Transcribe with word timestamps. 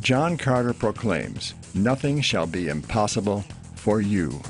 John 0.00 0.36
Carter 0.36 0.72
proclaims, 0.72 1.54
Nothing 1.74 2.20
shall 2.20 2.46
be 2.46 2.68
impossible 2.68 3.44
for 3.74 4.00
you. 4.00 4.40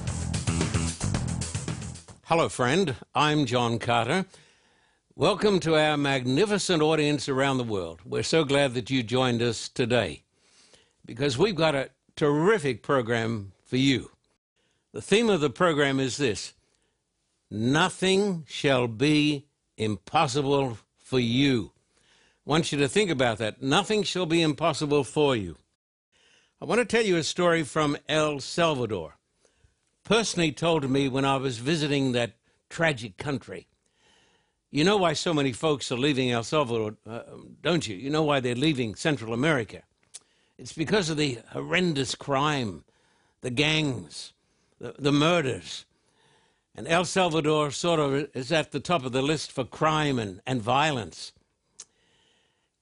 Hello, 2.25 2.49
friend. 2.49 2.95
I'm 3.15 3.47
John 3.47 3.79
Carter. 3.79 4.27
Welcome 5.17 5.59
to 5.61 5.75
our 5.75 5.97
magnificent 5.97 6.83
audience 6.83 7.29
around 7.29 7.57
the 7.57 7.65
world. 7.65 8.01
We're 8.05 8.23
so 8.23 8.45
glad 8.45 8.75
that 8.75 8.91
you 8.91 9.03
joined 9.03 9.41
us 9.41 9.69
today 9.69 10.23
because 11.07 11.39
we've 11.39 11.57
got 11.57 11.75
a 11.75 11.91
terrific 12.15 12.83
program 12.83 13.53
for 13.65 13.79
you. 13.79 14.11
The 14.93 15.03
theme 15.03 15.31
of 15.31 15.41
the 15.41 15.51
program 15.51 15.99
is 15.99 16.19
this 16.19 16.53
Nothing 17.51 18.45
shall 18.47 18.87
be 18.87 19.47
impossible 19.79 20.77
for 20.99 21.19
you. 21.19 21.73
Want 22.49 22.73
you 22.73 22.79
to 22.79 22.89
think 22.89 23.11
about 23.11 23.37
that. 23.37 23.61
Nothing 23.61 24.03
shall 24.03 24.25
be 24.25 24.41
impossible 24.41 25.05
for 25.05 25.37
you. 25.37 25.59
I 26.63 26.65
want 26.65 26.79
to 26.79 26.87
tell 26.87 27.05
you 27.05 27.19
a 27.19 27.23
story 27.23 27.63
from 27.63 27.99
El 28.09 28.41
Salvador. 28.41 29.19
Personally 30.03 30.53
told 30.53 30.81
to 30.81 30.89
me 30.89 31.11
when 31.11 31.27
I 31.27 31.37
was 31.37 31.59
visiting 31.59 32.13
that 32.13 32.37
tragic 32.71 33.19
country. 33.19 33.67
You 34.71 34.83
know 34.83 34.97
why 34.97 35.13
so 35.13 35.35
many 35.35 35.53
folks 35.53 35.93
are 35.93 35.99
leaving 35.99 36.31
El 36.31 36.43
Salvador, 36.43 36.97
uh, 37.07 37.21
don't 37.61 37.87
you? 37.87 37.97
You 37.97 38.09
know 38.09 38.23
why 38.23 38.41
they're 38.41 38.55
leaving 38.55 38.95
Central 38.95 39.35
America. 39.35 39.83
It's 40.57 40.73
because 40.73 41.11
of 41.11 41.19
the 41.19 41.41
horrendous 41.51 42.15
crime, 42.15 42.85
the 43.43 43.51
gangs, 43.51 44.33
the, 44.81 44.95
the 44.99 45.13
murders, 45.13 45.85
and 46.75 46.89
El 46.89 47.05
Salvador 47.05 47.71
sort 47.73 48.01
of 48.01 48.31
is 48.35 48.51
at 48.51 48.73
the 48.73 48.81
top 48.81 49.05
of 49.05 49.13
the 49.13 49.21
list 49.21 49.53
for 49.53 49.65
crime 49.65 50.19
and, 50.19 50.41
and 50.47 50.63
violence. 50.63 51.33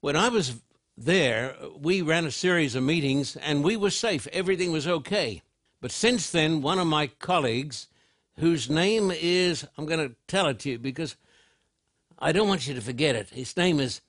When 0.06 0.14
I 0.14 0.28
was 0.28 0.62
there, 0.96 1.56
we 1.76 2.00
ran 2.00 2.26
a 2.26 2.30
series 2.30 2.76
of 2.76 2.84
meetings 2.84 3.34
and 3.34 3.64
we 3.64 3.76
were 3.76 3.90
safe. 3.90 4.28
Everything 4.32 4.70
was 4.70 4.86
okay. 4.86 5.42
But 5.80 5.90
since 5.90 6.30
then, 6.30 6.62
one 6.62 6.78
of 6.78 6.86
my 6.86 7.08
colleagues, 7.08 7.88
whose 8.38 8.70
name 8.70 9.10
is, 9.10 9.66
I'm 9.76 9.84
going 9.84 10.08
to 10.08 10.14
tell 10.28 10.46
it 10.46 10.60
to 10.60 10.70
you 10.70 10.78
because 10.78 11.16
I 12.20 12.30
don't 12.30 12.46
want 12.46 12.68
you 12.68 12.74
to 12.74 12.80
forget 12.80 13.16
it. 13.16 13.30
His 13.30 13.56
name 13.56 13.80
is 13.80 14.00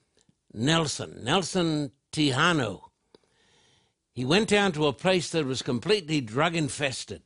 Nelson, 0.54 1.18
Nelson 1.24 1.90
Tijano. 2.12 2.90
He 4.12 4.24
went 4.24 4.48
down 4.48 4.70
to 4.74 4.86
a 4.86 4.92
place 4.92 5.30
that 5.30 5.46
was 5.46 5.62
completely 5.62 6.20
drug 6.20 6.54
infested. 6.54 7.22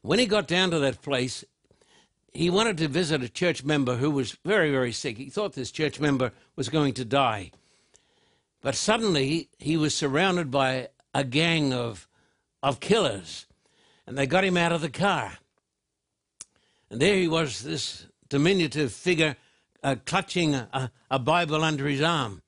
When 0.00 0.18
he 0.18 0.24
got 0.24 0.48
down 0.48 0.70
to 0.70 0.78
that 0.78 1.02
place, 1.02 1.44
he 2.32 2.48
wanted 2.48 2.78
to 2.78 2.88
visit 2.88 3.22
a 3.22 3.28
church 3.28 3.62
member 3.62 3.96
who 3.96 4.10
was 4.10 4.38
very, 4.42 4.70
very 4.70 4.92
sick. 4.92 5.18
He 5.18 5.28
thought 5.28 5.52
this 5.52 5.70
church 5.70 6.00
member 6.00 6.32
was 6.56 6.68
going 6.68 6.94
to 6.94 7.04
die. 7.04 7.52
But 8.62 8.74
suddenly 8.74 9.48
he 9.58 9.76
was 9.76 9.94
surrounded 9.94 10.50
by 10.50 10.88
a 11.14 11.22
gang 11.22 11.72
of, 11.72 12.08
of 12.62 12.80
killers, 12.80 13.46
and 14.06 14.18
they 14.18 14.26
got 14.26 14.44
him 14.44 14.56
out 14.56 14.72
of 14.72 14.80
the 14.80 14.90
car. 14.90 15.38
And 16.90 17.00
there 17.00 17.16
he 17.16 17.28
was, 17.28 17.62
this 17.62 18.06
diminutive 18.28 18.92
figure, 18.92 19.36
uh, 19.82 19.96
clutching 20.04 20.54
a, 20.54 20.90
a 21.10 21.18
Bible 21.18 21.62
under 21.62 21.86
his 21.86 22.02
arm. 22.02 22.42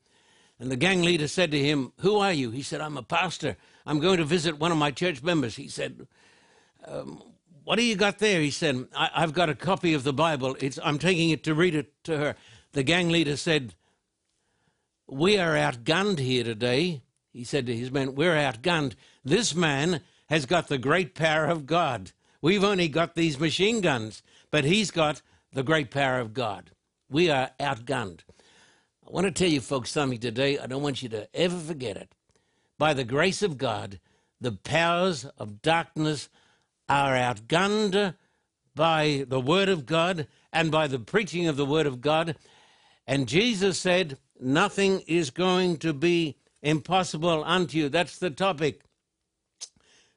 And 0.59 0.73
the 0.73 0.77
gang 0.77 1.03
leader 1.03 1.29
said 1.29 1.53
to 1.53 1.59
him, 1.59 1.93
Who 2.01 2.17
are 2.17 2.33
you? 2.33 2.51
He 2.51 2.63
said, 2.63 2.81
I'm 2.81 2.97
a 2.97 3.03
pastor. 3.03 3.57
I'm 3.87 4.01
going 4.01 4.19
to 4.19 4.25
visit 4.25 4.59
one 4.59 4.73
of 4.73 4.79
my 4.79 4.91
church 4.91 5.23
members. 5.23 5.57
He 5.57 5.69
said, 5.69 6.07
um, 6.85 7.23
what 7.65 7.77
do 7.77 7.85
you 7.85 7.97
got 7.97 8.19
there? 8.19 8.41
He 8.41 8.51
said, 8.51 8.87
I, 8.97 9.21
have 9.21 9.35
got 9.35 9.51
a 9.51 9.55
copy 9.55 9.93
of 9.93 10.03
the 10.03 10.13
Bible. 10.13 10.57
It's, 10.59 10.79
I'm 10.83 10.99
taking 10.99 11.31
it 11.31 11.45
to 11.45 11.55
read 11.55 11.75
it 11.75 11.93
to 12.05 12.17
her. 12.17 12.35
The 12.73 12.83
gang 12.83 13.11
leader 13.11 13.37
said, 13.37 13.75
We 15.11 15.39
are 15.39 15.55
outgunned 15.55 16.19
here 16.19 16.45
today. 16.45 17.01
He 17.33 17.43
said 17.43 17.65
to 17.67 17.75
his 17.75 17.91
men, 17.91 18.15
We're 18.15 18.35
outgunned. 18.35 18.95
This 19.25 19.55
man 19.55 20.03
has 20.29 20.45
got 20.45 20.69
the 20.69 20.77
great 20.77 21.15
power 21.15 21.47
of 21.47 21.65
God. 21.65 22.13
We've 22.43 22.63
only 22.63 22.89
got 22.89 23.15
these 23.15 23.41
machine 23.41 23.81
guns, 23.81 24.23
but 24.51 24.65
he's 24.65 24.91
got 24.91 25.23
the 25.53 25.63
great 25.63 25.91
power 25.91 26.19
of 26.19 26.35
God. 26.35 26.73
We 27.09 27.31
are 27.31 27.51
outgunned. 27.59 28.21
I 29.07 29.11
want 29.11 29.25
to 29.25 29.31
tell 29.31 29.49
you 29.49 29.63
folks 29.63 29.91
something 29.91 30.19
today. 30.19 30.59
I 30.59 30.67
don't 30.67 30.83
want 30.83 31.03
you 31.03 31.09
to 31.09 31.27
ever 31.35 31.59
forget 31.59 31.97
it. 31.97 32.13
By 32.77 32.93
the 32.93 33.05
grace 33.05 33.43
of 33.43 33.57
God, 33.57 34.01
the 34.43 34.53
powers 34.53 35.25
of 35.39 35.63
darkness 35.63 36.29
are 36.87 37.15
outgunned 37.15 38.15
by 38.75 39.25
the 39.27 39.41
Word 39.41 39.71
of 39.71 39.87
God 39.87 40.27
and 40.53 40.71
by 40.71 40.87
the 40.87 40.99
preaching 40.99 41.47
of 41.47 41.57
the 41.57 41.67
Word 41.67 41.87
of 41.87 42.03
God. 42.03 42.37
And 43.07 43.27
Jesus 43.27 43.79
said, 43.79 44.19
Nothing 44.41 45.03
is 45.07 45.31
going 45.31 45.79
to 45.79 45.93
be 45.93 46.37
impossible 46.63 47.43
unto 47.45 47.79
you. 47.79 47.89
That's 47.89 48.19
the 48.19 48.31
topic. 48.31 48.83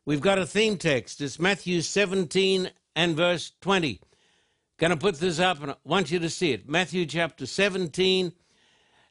We've 0.06 0.22
got 0.22 0.40
a 0.40 0.46
theme 0.46 0.78
text. 0.78 1.22
It's 1.22 1.40
Matthew 1.40 1.82
17 1.82 2.72
and 2.96 3.16
verse 3.16 3.52
20. 3.62 4.00
Going 4.78 4.92
to 4.92 4.98
put 4.98 5.20
this 5.20 5.40
up 5.40 5.62
and 5.62 5.72
I 5.72 5.76
want 5.84 6.12
you 6.12 6.20
to 6.20 6.30
see 6.30 6.54
it. 6.54 6.68
Matthew 6.68 7.06
chapter 7.06 7.46
17, 7.46 8.34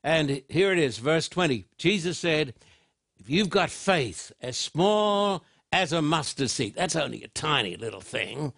and 0.03 0.43
here 0.49 0.72
it 0.72 0.78
is, 0.78 0.99
verse 0.99 1.28
20. 1.28 1.66
Jesus 1.78 2.19
said, 2.19 2.54
If 3.19 3.31
you've 3.31 3.50
got 3.50 3.70
faith 3.70 4.32
as 4.41 4.56
small 4.56 5.44
as 5.72 5.93
a 5.93 6.03
mustard 6.03 6.50
seed. 6.50 6.75
That's 6.75 6.97
only 6.97 7.22
a 7.22 7.28
tiny 7.28 7.76
little 7.76 8.00
thing. 8.00 8.53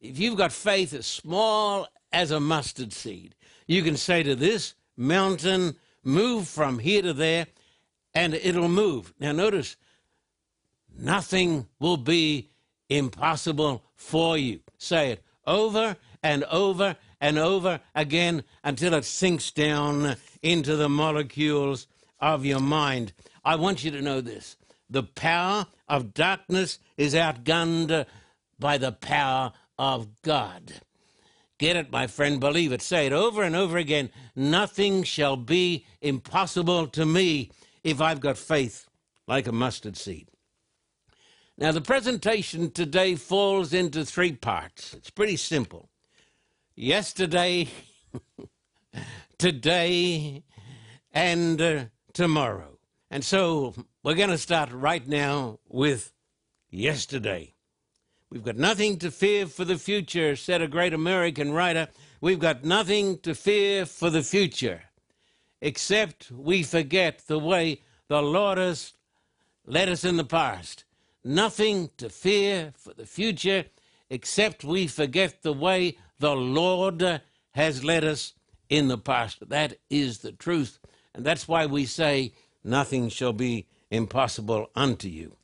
If 0.00 0.18
you've 0.18 0.36
got 0.36 0.52
faith 0.52 0.92
as 0.94 1.06
small 1.06 1.88
as 2.12 2.30
a 2.30 2.40
mustard 2.40 2.92
seed, 2.92 3.34
you 3.66 3.82
can 3.82 3.96
say 3.96 4.22
to 4.22 4.36
this 4.36 4.74
mountain, 4.96 5.76
move 6.04 6.48
from 6.48 6.78
here 6.78 7.02
to 7.02 7.12
there, 7.12 7.46
and 8.14 8.34
it'll 8.34 8.68
move. 8.68 9.12
Now, 9.18 9.32
notice, 9.32 9.76
nothing 10.96 11.66
will 11.80 11.96
be 11.96 12.50
impossible 12.88 13.84
for 13.94 14.38
you. 14.38 14.60
Say 14.78 15.12
it 15.12 15.24
over 15.46 15.96
and 16.22 16.44
over 16.44 16.96
and 17.20 17.38
over 17.38 17.80
again 17.94 18.44
until 18.62 18.94
it 18.94 19.04
sinks 19.04 19.50
down 19.50 20.16
into 20.42 20.76
the 20.76 20.88
molecules 20.88 21.86
of 22.20 22.44
your 22.44 22.60
mind. 22.60 23.12
I 23.44 23.56
want 23.56 23.84
you 23.84 23.90
to 23.92 24.02
know 24.02 24.20
this 24.20 24.56
the 24.88 25.02
power 25.02 25.66
of 25.88 26.14
darkness 26.14 26.78
is 26.96 27.14
outgunned 27.14 28.06
by 28.58 28.78
the 28.78 28.92
power 28.92 29.52
of 29.78 30.22
God. 30.22 30.80
Get 31.58 31.76
it, 31.76 31.92
my 31.92 32.06
friend, 32.06 32.40
believe 32.40 32.72
it. 32.72 32.82
Say 32.82 33.06
it 33.06 33.12
over 33.12 33.42
and 33.42 33.54
over 33.54 33.78
again. 33.78 34.10
Nothing 34.34 35.04
shall 35.04 35.36
be 35.36 35.86
impossible 36.00 36.88
to 36.88 37.06
me 37.06 37.50
if 37.84 38.00
I've 38.00 38.20
got 38.20 38.36
faith 38.36 38.86
like 39.28 39.46
a 39.46 39.52
mustard 39.52 39.96
seed. 39.96 40.28
Now, 41.56 41.70
the 41.70 41.80
presentation 41.80 42.72
today 42.72 43.14
falls 43.14 43.72
into 43.72 44.04
three 44.04 44.32
parts. 44.32 44.94
It's 44.94 45.10
pretty 45.10 45.36
simple. 45.36 45.88
Yesterday, 46.74 47.68
today, 49.38 50.42
and 51.12 51.62
uh, 51.62 51.84
tomorrow. 52.12 52.78
And 53.08 53.24
so 53.24 53.74
we're 54.02 54.14
going 54.16 54.30
to 54.30 54.38
start 54.38 54.72
right 54.72 55.06
now 55.06 55.60
with 55.68 56.12
yesterday. 56.68 57.54
We've 58.34 58.42
got 58.42 58.56
nothing 58.56 58.98
to 58.98 59.12
fear 59.12 59.46
for 59.46 59.64
the 59.64 59.78
future, 59.78 60.34
said 60.34 60.60
a 60.60 60.66
great 60.66 60.92
American 60.92 61.52
writer. 61.52 61.86
We've 62.20 62.40
got 62.40 62.64
nothing 62.64 63.20
to 63.20 63.32
fear 63.32 63.86
for 63.86 64.10
the 64.10 64.24
future, 64.24 64.82
except 65.60 66.32
we 66.32 66.64
forget 66.64 67.28
the 67.28 67.38
way 67.38 67.82
the 68.08 68.20
Lord 68.20 68.58
has 68.58 68.92
led 69.64 69.88
us 69.88 70.04
in 70.04 70.16
the 70.16 70.24
past. 70.24 70.82
Nothing 71.22 71.90
to 71.96 72.08
fear 72.08 72.72
for 72.76 72.92
the 72.92 73.06
future, 73.06 73.66
except 74.10 74.64
we 74.64 74.88
forget 74.88 75.42
the 75.42 75.52
way 75.52 75.96
the 76.18 76.34
Lord 76.34 77.20
has 77.52 77.84
led 77.84 78.02
us 78.02 78.32
in 78.68 78.88
the 78.88 78.98
past. 78.98 79.48
That 79.48 79.76
is 79.90 80.18
the 80.18 80.32
truth. 80.32 80.80
And 81.14 81.24
that's 81.24 81.46
why 81.46 81.66
we 81.66 81.86
say, 81.86 82.32
nothing 82.64 83.10
shall 83.10 83.32
be 83.32 83.68
impossible 83.92 84.70
unto 84.74 85.06
you. 85.06 85.36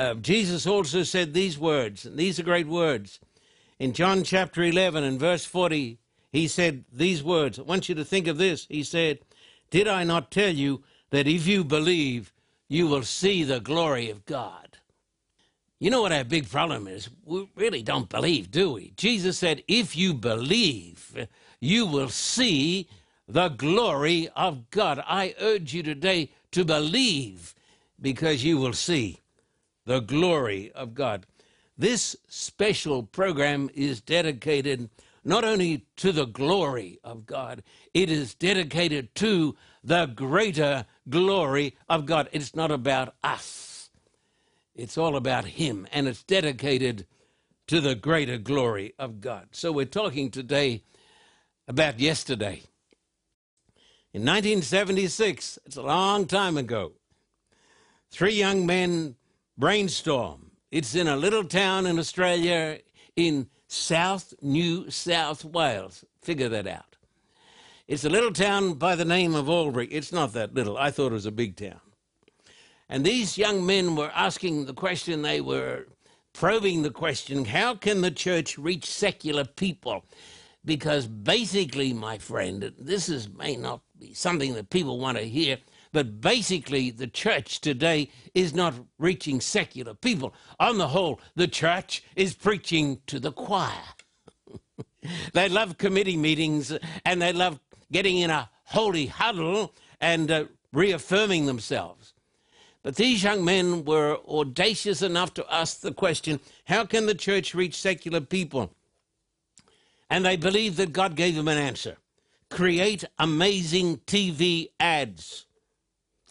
Uh, 0.00 0.14
Jesus 0.14 0.66
also 0.66 1.02
said 1.02 1.34
these 1.34 1.58
words, 1.58 2.06
and 2.06 2.16
these 2.16 2.40
are 2.40 2.42
great 2.42 2.66
words. 2.66 3.20
In 3.78 3.92
John 3.92 4.24
chapter 4.24 4.62
11 4.62 5.04
and 5.04 5.20
verse 5.20 5.44
40, 5.44 5.98
he 6.32 6.48
said 6.48 6.86
these 6.90 7.22
words. 7.22 7.58
I 7.58 7.62
want 7.62 7.86
you 7.86 7.94
to 7.96 8.04
think 8.04 8.26
of 8.26 8.38
this. 8.38 8.66
He 8.70 8.82
said, 8.82 9.18
Did 9.70 9.86
I 9.86 10.04
not 10.04 10.30
tell 10.30 10.54
you 10.54 10.82
that 11.10 11.28
if 11.28 11.46
you 11.46 11.64
believe, 11.64 12.32
you 12.66 12.86
will 12.86 13.02
see 13.02 13.44
the 13.44 13.60
glory 13.60 14.08
of 14.08 14.24
God. 14.24 14.78
You 15.78 15.90
know 15.90 16.00
what 16.00 16.12
our 16.12 16.24
big 16.24 16.48
problem 16.48 16.88
is? 16.88 17.10
We 17.22 17.50
really 17.54 17.82
don't 17.82 18.08
believe, 18.08 18.50
do 18.50 18.72
we? 18.72 18.94
Jesus 18.96 19.36
said, 19.36 19.62
if 19.68 19.94
you 19.94 20.14
believe, 20.14 21.26
you 21.60 21.84
will 21.84 22.08
see 22.08 22.88
the 23.28 23.48
glory 23.50 24.30
of 24.34 24.70
God. 24.70 25.04
I 25.06 25.34
urge 25.40 25.74
you 25.74 25.82
today 25.82 26.30
to 26.52 26.64
believe 26.64 27.54
because 28.00 28.42
you 28.42 28.56
will 28.56 28.72
see 28.72 29.19
the 29.90 29.98
glory 29.98 30.70
of 30.70 30.94
God. 30.94 31.26
This 31.76 32.14
special 32.28 33.02
program 33.02 33.68
is 33.74 34.00
dedicated 34.00 34.88
not 35.24 35.42
only 35.42 35.84
to 35.96 36.12
the 36.12 36.26
glory 36.26 37.00
of 37.02 37.26
God, 37.26 37.64
it 37.92 38.08
is 38.08 38.32
dedicated 38.36 39.12
to 39.16 39.56
the 39.82 40.06
greater 40.06 40.86
glory 41.08 41.76
of 41.88 42.06
God. 42.06 42.28
It's 42.30 42.54
not 42.54 42.70
about 42.70 43.16
us, 43.24 43.90
it's 44.76 44.96
all 44.96 45.16
about 45.16 45.44
Him, 45.44 45.88
and 45.90 46.06
it's 46.06 46.22
dedicated 46.22 47.04
to 47.66 47.80
the 47.80 47.96
greater 47.96 48.38
glory 48.38 48.94
of 48.96 49.20
God. 49.20 49.48
So 49.50 49.72
we're 49.72 49.86
talking 49.86 50.30
today 50.30 50.84
about 51.66 51.98
yesterday. 51.98 52.62
In 54.12 54.22
1976, 54.22 55.58
it's 55.66 55.76
a 55.76 55.82
long 55.82 56.28
time 56.28 56.56
ago, 56.56 56.92
three 58.12 58.34
young 58.34 58.64
men 58.64 59.16
brainstorm. 59.60 60.50
It's 60.70 60.94
in 60.94 61.06
a 61.06 61.16
little 61.16 61.44
town 61.44 61.86
in 61.86 61.98
Australia 61.98 62.78
in 63.14 63.48
South 63.68 64.32
New 64.40 64.90
South 64.90 65.44
Wales. 65.44 66.04
Figure 66.22 66.48
that 66.48 66.66
out. 66.66 66.96
It's 67.86 68.04
a 68.04 68.08
little 68.08 68.32
town 68.32 68.74
by 68.74 68.96
the 68.96 69.04
name 69.04 69.34
of 69.34 69.48
Albury. 69.48 69.86
It's 69.88 70.12
not 70.12 70.32
that 70.32 70.54
little. 70.54 70.78
I 70.78 70.90
thought 70.90 71.12
it 71.12 71.20
was 71.20 71.26
a 71.26 71.30
big 71.32 71.56
town. 71.56 71.80
And 72.88 73.04
these 73.04 73.36
young 73.36 73.66
men 73.66 73.96
were 73.96 74.10
asking 74.14 74.64
the 74.64 74.72
question, 74.72 75.22
they 75.22 75.40
were 75.40 75.86
probing 76.32 76.82
the 76.82 76.90
question 76.90 77.44
how 77.44 77.74
can 77.74 78.00
the 78.00 78.10
church 78.10 78.56
reach 78.56 78.86
secular 78.86 79.44
people? 79.44 80.04
Because 80.64 81.06
basically, 81.06 81.92
my 81.92 82.16
friend, 82.16 82.72
this 82.78 83.08
is 83.08 83.28
may 83.28 83.56
not 83.56 83.80
be 83.98 84.14
something 84.14 84.54
that 84.54 84.70
people 84.70 84.98
want 84.98 85.18
to 85.18 85.24
hear, 85.24 85.58
but 85.92 86.20
basically, 86.20 86.90
the 86.90 87.08
church 87.08 87.60
today 87.60 88.10
is 88.32 88.54
not 88.54 88.74
reaching 88.98 89.40
secular 89.40 89.94
people. 89.94 90.34
On 90.60 90.78
the 90.78 90.88
whole, 90.88 91.20
the 91.34 91.48
church 91.48 92.04
is 92.14 92.34
preaching 92.34 93.00
to 93.08 93.18
the 93.18 93.32
choir. 93.32 93.72
they 95.32 95.48
love 95.48 95.78
committee 95.78 96.16
meetings 96.16 96.72
and 97.04 97.20
they 97.20 97.32
love 97.32 97.58
getting 97.90 98.18
in 98.18 98.30
a 98.30 98.48
holy 98.66 99.06
huddle 99.06 99.74
and 100.00 100.30
uh, 100.30 100.44
reaffirming 100.72 101.46
themselves. 101.46 102.14
But 102.82 102.94
these 102.94 103.22
young 103.22 103.44
men 103.44 103.84
were 103.84 104.18
audacious 104.28 105.02
enough 105.02 105.34
to 105.34 105.52
ask 105.52 105.80
the 105.80 105.92
question 105.92 106.38
how 106.64 106.84
can 106.84 107.06
the 107.06 107.14
church 107.14 107.52
reach 107.52 107.74
secular 107.74 108.20
people? 108.20 108.70
And 110.08 110.24
they 110.24 110.36
believed 110.36 110.76
that 110.76 110.92
God 110.92 111.16
gave 111.16 111.34
them 111.34 111.48
an 111.48 111.58
answer 111.58 111.96
create 112.48 113.04
amazing 113.18 113.96
TV 113.98 114.70
ads 114.80 115.46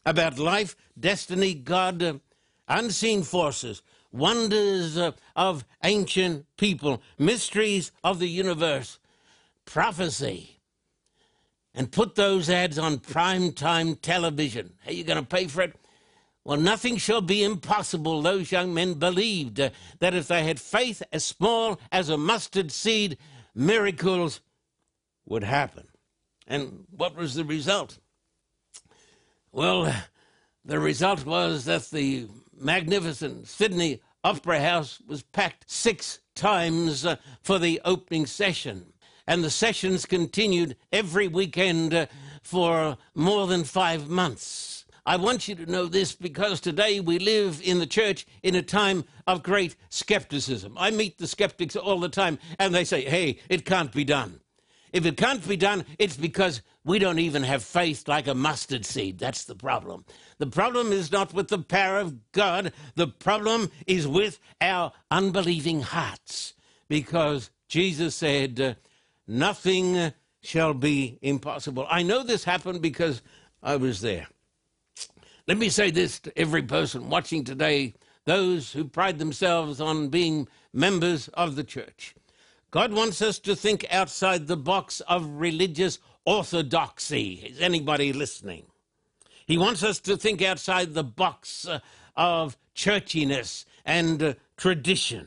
about 0.09 0.39
life, 0.39 0.75
destiny, 0.99 1.53
God, 1.53 2.01
uh, 2.01 2.13
unseen 2.67 3.21
forces, 3.21 3.83
wonders 4.11 4.97
uh, 4.97 5.11
of 5.35 5.63
ancient 5.83 6.45
people, 6.57 7.01
mysteries 7.17 7.91
of 8.03 8.19
the 8.19 8.27
universe, 8.27 8.99
prophecy, 9.65 10.59
and 11.75 11.91
put 11.91 12.15
those 12.15 12.49
ads 12.49 12.79
on 12.79 12.97
prime 12.97 13.51
time 13.51 13.95
television. 13.95 14.73
Are 14.87 14.91
you 14.91 15.03
going 15.03 15.19
to 15.19 15.25
pay 15.25 15.45
for 15.45 15.61
it? 15.61 15.75
Well, 16.43 16.57
nothing 16.57 16.97
shall 16.97 17.21
be 17.21 17.43
impossible. 17.43 18.23
Those 18.23 18.51
young 18.51 18.73
men 18.73 18.95
believed 18.95 19.59
uh, 19.59 19.69
that 19.99 20.15
if 20.15 20.27
they 20.27 20.43
had 20.43 20.59
faith 20.59 21.03
as 21.13 21.23
small 21.23 21.79
as 21.91 22.09
a 22.09 22.17
mustard 22.17 22.71
seed, 22.71 23.17
miracles 23.53 24.41
would 25.25 25.43
happen. 25.43 25.87
And 26.47 26.85
what 26.89 27.15
was 27.15 27.35
the 27.35 27.45
result? 27.45 27.99
Well, 29.51 29.91
the 30.63 30.79
result 30.79 31.25
was 31.25 31.65
that 31.65 31.89
the 31.89 32.27
magnificent 32.55 33.47
Sydney 33.47 33.99
Opera 34.23 34.59
House 34.59 35.01
was 35.07 35.23
packed 35.23 35.69
six 35.69 36.19
times 36.35 37.03
uh, 37.03 37.15
for 37.41 37.57
the 37.57 37.81
opening 37.83 38.27
session. 38.27 38.93
And 39.25 39.43
the 39.43 39.49
sessions 39.49 40.05
continued 40.05 40.75
every 40.91 41.27
weekend 41.27 41.95
uh, 41.95 42.05
for 42.43 42.97
more 43.15 43.47
than 43.47 43.63
five 43.63 44.07
months. 44.07 44.85
I 45.03 45.15
want 45.15 45.47
you 45.47 45.55
to 45.55 45.65
know 45.65 45.87
this 45.87 46.13
because 46.13 46.59
today 46.59 46.99
we 46.99 47.17
live 47.17 47.59
in 47.63 47.79
the 47.79 47.87
church 47.87 48.27
in 48.43 48.53
a 48.53 48.61
time 48.61 49.05
of 49.25 49.41
great 49.41 49.75
skepticism. 49.89 50.75
I 50.77 50.91
meet 50.91 51.17
the 51.17 51.25
skeptics 51.25 51.75
all 51.75 51.99
the 51.99 52.09
time 52.09 52.37
and 52.59 52.75
they 52.75 52.83
say, 52.83 53.01
hey, 53.01 53.39
it 53.49 53.65
can't 53.65 53.91
be 53.91 54.03
done. 54.03 54.41
If 54.93 55.05
it 55.05 55.17
can't 55.17 55.47
be 55.47 55.57
done, 55.57 55.85
it's 55.97 56.17
because 56.17 56.61
we 56.89 56.97
don't 56.97 57.19
even 57.19 57.43
have 57.43 57.61
faith 57.61 58.07
like 58.07 58.25
a 58.25 58.33
mustard 58.33 58.83
seed. 58.83 59.19
That's 59.19 59.45
the 59.45 59.53
problem. 59.53 60.05
The 60.39 60.47
problem 60.47 60.91
is 60.91 61.11
not 61.11 61.35
with 61.35 61.49
the 61.49 61.59
power 61.59 61.99
of 61.99 62.31
God, 62.31 62.73
the 62.95 63.05
problem 63.05 63.69
is 63.85 64.07
with 64.07 64.39
our 64.59 64.91
unbelieving 65.11 65.83
hearts. 65.83 66.55
Because 66.87 67.51
Jesus 67.67 68.15
said, 68.15 68.59
uh, 68.59 68.73
Nothing 69.27 70.13
shall 70.41 70.73
be 70.73 71.19
impossible. 71.21 71.85
I 71.91 72.01
know 72.01 72.23
this 72.23 72.43
happened 72.43 72.81
because 72.81 73.21
I 73.61 73.75
was 73.75 74.01
there. 74.01 74.25
Let 75.47 75.59
me 75.59 75.69
say 75.69 75.91
this 75.91 76.19
to 76.21 76.35
every 76.35 76.63
person 76.63 77.07
watching 77.07 77.43
today, 77.43 77.93
those 78.25 78.71
who 78.73 78.85
pride 78.85 79.19
themselves 79.19 79.79
on 79.79 80.09
being 80.09 80.47
members 80.73 81.27
of 81.35 81.55
the 81.55 81.63
church. 81.63 82.15
God 82.71 82.93
wants 82.93 83.21
us 83.21 83.37
to 83.39 83.55
think 83.55 83.85
outside 83.91 84.47
the 84.47 84.57
box 84.57 85.01
of 85.01 85.39
religious 85.39 85.99
orthodoxy. 86.29 87.43
Is 87.43 87.59
anybody 87.59 88.13
listening? 88.13 88.63
He 89.47 89.57
wants 89.57 89.81
us 89.81 89.99
to 90.01 90.15
think 90.15 90.43
outside 90.43 90.93
the 90.93 91.03
box 91.03 91.67
uh, 91.67 91.79
of 92.15 92.55
churchiness 92.75 93.65
and 93.83 94.21
uh, 94.21 94.33
tradition. 94.55 95.25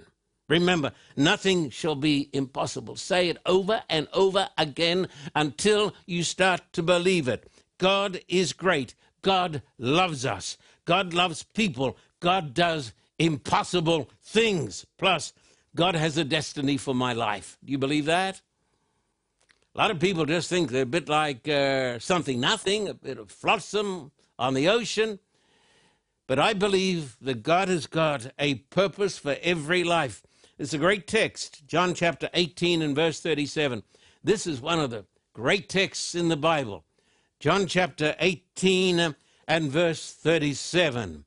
Remember, 0.48 0.92
nothing 1.16 1.70
shall 1.70 1.96
be 1.96 2.30
impossible. 2.32 2.94
Say 2.94 3.30
it 3.30 3.38
over 3.46 3.82
and 3.88 4.06
over 4.12 4.48
again 4.56 5.08
until 5.34 5.92
you 6.06 6.22
start 6.22 6.60
to 6.74 6.84
believe 6.84 7.26
it. 7.26 7.50
God 7.78 8.20
is 8.28 8.52
great. 8.52 8.94
God 9.22 9.60
loves 9.78 10.24
us. 10.24 10.56
God 10.84 11.14
loves 11.14 11.42
people. 11.42 11.96
God 12.20 12.54
does 12.54 12.92
impossible 13.18 14.08
things. 14.22 14.86
Plus, 14.98 15.32
God 15.74 15.96
has 15.96 16.16
a 16.16 16.24
destiny 16.24 16.76
for 16.76 16.94
my 16.94 17.12
life. 17.12 17.58
Do 17.64 17.72
you 17.72 17.78
believe 17.78 18.04
that? 18.04 18.40
A 19.74 19.78
lot 19.78 19.90
of 19.90 19.98
people 19.98 20.26
just 20.26 20.50
think 20.50 20.70
they're 20.70 20.82
a 20.82 20.86
bit 20.86 21.08
like 21.08 21.48
uh, 21.48 21.98
something 21.98 22.38
nothing, 22.38 22.88
a 22.88 22.94
bit 22.94 23.16
of 23.16 23.30
flotsam 23.30 24.12
on 24.38 24.52
the 24.52 24.68
ocean. 24.68 25.18
But 26.26 26.38
I 26.38 26.52
believe 26.52 27.16
that 27.22 27.42
God 27.42 27.68
has 27.68 27.86
got 27.86 28.32
a 28.38 28.56
purpose 28.56 29.16
for 29.16 29.36
every 29.42 29.82
life. 29.82 30.22
It's 30.58 30.74
a 30.74 30.78
great 30.78 31.06
text, 31.06 31.66
John 31.66 31.94
chapter 31.94 32.28
18 32.34 32.82
and 32.82 32.94
verse 32.94 33.20
37. 33.20 33.82
This 34.22 34.46
is 34.46 34.60
one 34.60 34.78
of 34.78 34.90
the 34.90 35.06
great 35.32 35.70
texts 35.70 36.14
in 36.14 36.28
the 36.28 36.36
Bible. 36.36 36.84
John 37.40 37.66
chapter 37.66 38.14
18 38.18 39.14
and 39.48 39.72
verse 39.72 40.12
37. 40.12 41.24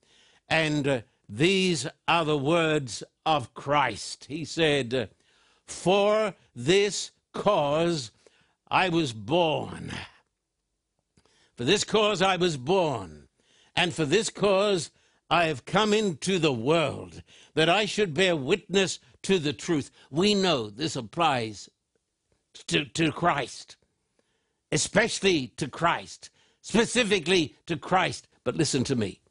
And 0.48 0.88
uh, 0.88 1.02
these 1.28 1.88
are 2.08 2.24
the 2.24 2.38
words 2.38 3.02
of 3.26 3.56
Christ. 3.56 4.26
He 4.26 4.46
said, 4.46 5.10
For 5.66 6.36
this 6.56 7.10
cause 7.34 8.12
I 8.70 8.90
was 8.90 9.14
born. 9.14 9.92
For 11.56 11.64
this 11.64 11.84
cause 11.84 12.22
I 12.22 12.36
was 12.36 12.58
born, 12.58 13.28
and 13.76 13.94
for 13.94 14.06
this 14.06 14.30
cause 14.30 14.92
I 15.30 15.46
have 15.46 15.66
come 15.66 15.94
into 15.94 16.40
the 16.40 16.54
world, 16.54 17.24
that 17.54 17.70
I 17.70 17.86
should 17.86 18.14
bear 18.14 18.36
witness 18.36 19.00
to 19.24 19.40
the 19.40 19.54
truth. 19.54 19.92
We 20.12 20.36
know 20.36 20.70
this 20.70 20.96
applies 20.96 21.70
to, 22.68 22.86
to 22.86 23.12
Christ, 23.12 23.78
especially 24.72 25.48
to 25.58 25.68
Christ, 25.68 26.30
specifically 26.62 27.56
to 27.66 27.78
Christ. 27.78 28.28
But 28.44 28.56
listen 28.56 28.84
to 28.86 28.96
me. 28.96 29.22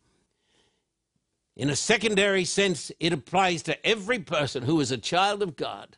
In 1.56 1.70
a 1.70 1.76
secondary 1.76 2.44
sense, 2.44 2.90
it 2.98 3.12
applies 3.12 3.62
to 3.64 3.86
every 3.86 4.18
person 4.18 4.64
who 4.64 4.80
is 4.80 4.90
a 4.90 4.98
child 4.98 5.42
of 5.42 5.54
God. 5.54 5.96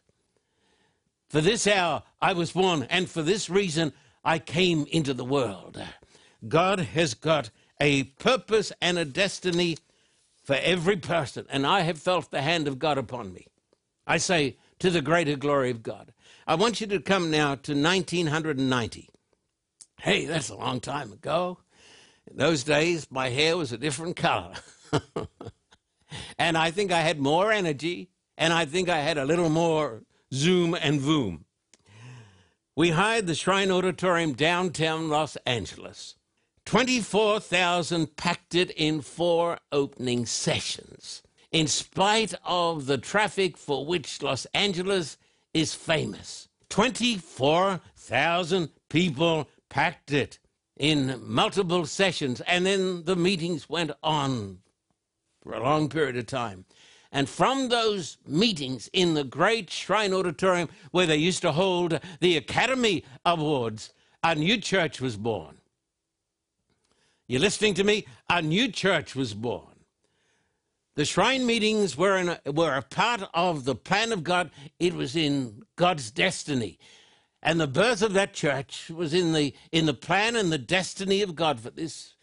For 1.28 1.40
this 1.40 1.66
hour 1.66 2.02
I 2.20 2.32
was 2.32 2.52
born, 2.52 2.86
and 2.88 3.08
for 3.08 3.22
this 3.22 3.50
reason 3.50 3.92
I 4.24 4.38
came 4.38 4.86
into 4.90 5.14
the 5.14 5.24
world. 5.24 5.82
God 6.46 6.80
has 6.80 7.14
got 7.14 7.50
a 7.80 8.04
purpose 8.04 8.72
and 8.80 8.98
a 8.98 9.04
destiny 9.04 9.78
for 10.42 10.56
every 10.62 10.96
person, 10.96 11.46
and 11.50 11.66
I 11.66 11.80
have 11.80 11.98
felt 11.98 12.30
the 12.30 12.42
hand 12.42 12.68
of 12.68 12.78
God 12.78 12.98
upon 12.98 13.32
me. 13.32 13.46
I 14.06 14.18
say, 14.18 14.56
to 14.78 14.90
the 14.90 15.02
greater 15.02 15.36
glory 15.36 15.70
of 15.70 15.82
God. 15.82 16.12
I 16.46 16.54
want 16.54 16.80
you 16.80 16.86
to 16.88 17.00
come 17.00 17.30
now 17.30 17.54
to 17.54 17.72
1990. 17.72 19.08
Hey, 20.00 20.26
that's 20.26 20.48
a 20.48 20.56
long 20.56 20.80
time 20.80 21.12
ago. 21.12 21.58
In 22.30 22.36
those 22.36 22.62
days, 22.64 23.08
my 23.10 23.30
hair 23.30 23.56
was 23.56 23.72
a 23.72 23.78
different 23.78 24.16
color. 24.16 24.54
and 26.38 26.56
I 26.58 26.70
think 26.70 26.92
I 26.92 27.00
had 27.00 27.18
more 27.18 27.50
energy, 27.50 28.10
and 28.36 28.52
I 28.52 28.66
think 28.66 28.88
I 28.88 28.98
had 28.98 29.18
a 29.18 29.24
little 29.24 29.48
more 29.48 30.02
zoom 30.32 30.74
and 30.74 31.00
voom. 31.00 31.44
We 32.74 32.90
hired 32.90 33.26
the 33.26 33.34
Shrine 33.34 33.70
Auditorium 33.70 34.34
downtown 34.34 35.08
Los 35.08 35.36
Angeles. 35.46 36.16
24,000 36.66 38.16
packed 38.16 38.54
it 38.54 38.70
in 38.72 39.00
four 39.00 39.58
opening 39.70 40.26
sessions, 40.26 41.22
in 41.52 41.68
spite 41.68 42.34
of 42.44 42.86
the 42.86 42.98
traffic 42.98 43.56
for 43.56 43.86
which 43.86 44.20
Los 44.20 44.46
Angeles 44.46 45.16
is 45.54 45.74
famous. 45.74 46.48
24,000 46.68 48.70
people 48.90 49.48
packed 49.68 50.12
it 50.12 50.40
in 50.76 51.20
multiple 51.24 51.86
sessions, 51.86 52.40
and 52.42 52.66
then 52.66 53.04
the 53.04 53.16
meetings 53.16 53.68
went 53.68 53.92
on 54.02 54.58
for 55.40 55.54
a 55.54 55.62
long 55.62 55.88
period 55.88 56.16
of 56.16 56.26
time. 56.26 56.64
And 57.12 57.28
from 57.28 57.68
those 57.68 58.18
meetings 58.26 58.90
in 58.92 59.14
the 59.14 59.24
great 59.24 59.70
Shrine 59.70 60.12
Auditorium 60.12 60.68
where 60.90 61.06
they 61.06 61.16
used 61.16 61.42
to 61.42 61.52
hold 61.52 62.00
the 62.20 62.36
Academy 62.36 63.04
Awards, 63.24 63.92
a 64.22 64.34
new 64.34 64.58
church 64.58 65.00
was 65.00 65.16
born. 65.16 65.58
You're 67.28 67.40
listening 67.40 67.74
to 67.74 67.84
me? 67.84 68.06
A 68.28 68.42
new 68.42 68.70
church 68.70 69.16
was 69.16 69.34
born. 69.34 69.76
The 70.94 71.04
shrine 71.04 71.44
meetings 71.44 71.96
were, 71.96 72.38
a, 72.46 72.52
were 72.52 72.74
a 72.74 72.82
part 72.82 73.22
of 73.34 73.64
the 73.64 73.74
plan 73.74 74.12
of 74.12 74.24
God. 74.24 74.50
It 74.78 74.94
was 74.94 75.14
in 75.14 75.62
God's 75.76 76.10
destiny. 76.10 76.78
And 77.42 77.60
the 77.60 77.66
birth 77.66 78.02
of 78.02 78.14
that 78.14 78.32
church 78.32 78.90
was 78.90 79.12
in 79.12 79.32
the, 79.32 79.54
in 79.72 79.86
the 79.86 79.94
plan 79.94 80.36
and 80.36 80.50
the 80.50 80.58
destiny 80.58 81.20
of 81.20 81.36
God. 81.36 81.60
For 81.60 81.70
this 81.70 82.14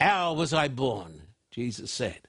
hour 0.00 0.34
was 0.34 0.54
I 0.54 0.68
born, 0.68 1.22
Jesus 1.50 1.90
said. 1.90 2.20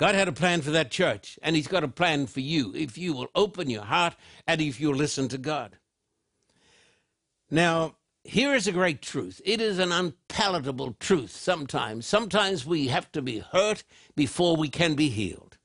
God 0.00 0.14
had 0.14 0.28
a 0.28 0.32
plan 0.32 0.62
for 0.62 0.70
that 0.70 0.90
church, 0.90 1.38
and 1.42 1.54
He's 1.54 1.68
got 1.68 1.84
a 1.84 1.88
plan 1.88 2.26
for 2.26 2.40
you 2.40 2.72
if 2.74 2.96
you 2.96 3.12
will 3.12 3.28
open 3.34 3.68
your 3.68 3.84
heart 3.84 4.16
and 4.46 4.58
if 4.58 4.80
you 4.80 4.88
will 4.88 4.96
listen 4.96 5.28
to 5.28 5.36
God. 5.36 5.76
Now, 7.50 7.96
here 8.24 8.54
is 8.54 8.66
a 8.66 8.72
great 8.72 9.02
truth. 9.02 9.42
It 9.44 9.60
is 9.60 9.78
an 9.78 9.92
unpalatable 9.92 10.96
truth 11.00 11.32
sometimes. 11.32 12.06
Sometimes 12.06 12.64
we 12.64 12.86
have 12.86 13.12
to 13.12 13.20
be 13.20 13.40
hurt 13.40 13.84
before 14.16 14.56
we 14.56 14.70
can 14.70 14.94
be 14.94 15.10
healed. 15.10 15.58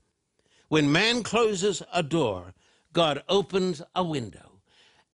When 0.67 0.91
man 0.91 1.23
closes 1.23 1.81
a 1.93 2.03
door, 2.03 2.53
God 2.91 3.23
opens 3.29 3.81
a 3.95 4.03
window. 4.03 4.59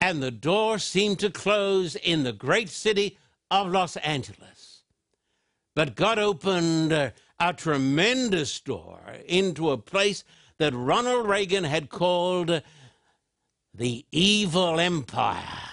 And 0.00 0.20
the 0.20 0.32
door 0.32 0.80
seemed 0.80 1.20
to 1.20 1.30
close 1.30 1.94
in 1.94 2.24
the 2.24 2.32
great 2.32 2.70
city 2.70 3.18
of 3.52 3.70
Los 3.70 3.96
Angeles. 3.98 4.82
But 5.76 5.94
God 5.94 6.18
opened 6.18 6.92
uh, 6.92 7.10
a, 7.50 7.52
tremendous 7.52 8.60
door 8.60 9.00
into 9.26 9.70
a 9.70 9.78
place 9.78 10.24
that 10.58 10.74
Ronald 10.74 11.26
Reagan 11.26 11.64
had 11.64 11.88
called 11.88 12.62
the 13.74 14.04
evil 14.12 14.78
empire 14.78 15.72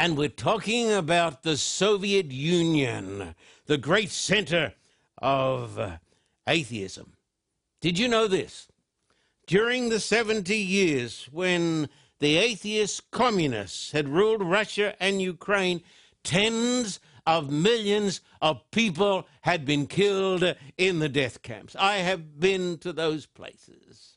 and 0.00 0.16
we're 0.16 0.30
talking 0.30 0.90
about 0.90 1.42
the 1.42 1.58
Soviet 1.58 2.32
Union, 2.32 3.34
the 3.66 3.76
great 3.76 4.10
center 4.10 4.72
of 5.18 5.78
atheism. 6.46 7.18
Did 7.82 7.98
you 7.98 8.08
know 8.08 8.26
this? 8.26 8.68
During 9.46 9.90
the 9.90 10.00
70 10.00 10.56
years 10.56 11.28
when 11.30 11.90
the 12.18 12.38
atheist 12.38 13.10
communists 13.10 13.92
had 13.92 14.08
ruled 14.08 14.42
Russia 14.42 14.94
and 15.00 15.20
Ukraine, 15.20 15.82
tens 16.24 16.98
of 17.26 17.50
millions 17.50 18.20
of 18.40 18.70
people 18.70 19.26
had 19.42 19.64
been 19.64 19.86
killed 19.86 20.56
in 20.78 20.98
the 20.98 21.08
death 21.08 21.42
camps. 21.42 21.76
I 21.78 21.96
have 21.96 22.38
been 22.38 22.78
to 22.78 22.92
those 22.92 23.26
places. 23.26 24.16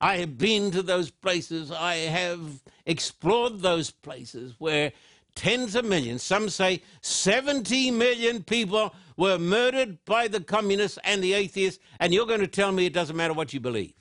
I 0.00 0.18
have 0.18 0.36
been 0.36 0.70
to 0.72 0.82
those 0.82 1.10
places. 1.10 1.70
I 1.70 1.94
have 1.94 2.40
explored 2.86 3.60
those 3.60 3.90
places 3.90 4.54
where 4.58 4.92
tens 5.34 5.74
of 5.74 5.84
millions, 5.84 6.22
some 6.22 6.48
say 6.48 6.82
70 7.00 7.90
million 7.90 8.42
people 8.42 8.94
were 9.16 9.38
murdered 9.38 10.04
by 10.04 10.28
the 10.28 10.40
communists 10.40 10.98
and 11.04 11.22
the 11.22 11.32
atheists, 11.32 11.82
and 12.00 12.12
you're 12.12 12.26
going 12.26 12.40
to 12.40 12.46
tell 12.46 12.72
me 12.72 12.86
it 12.86 12.92
doesn't 12.92 13.16
matter 13.16 13.34
what 13.34 13.52
you 13.52 13.60
believe. 13.60 13.94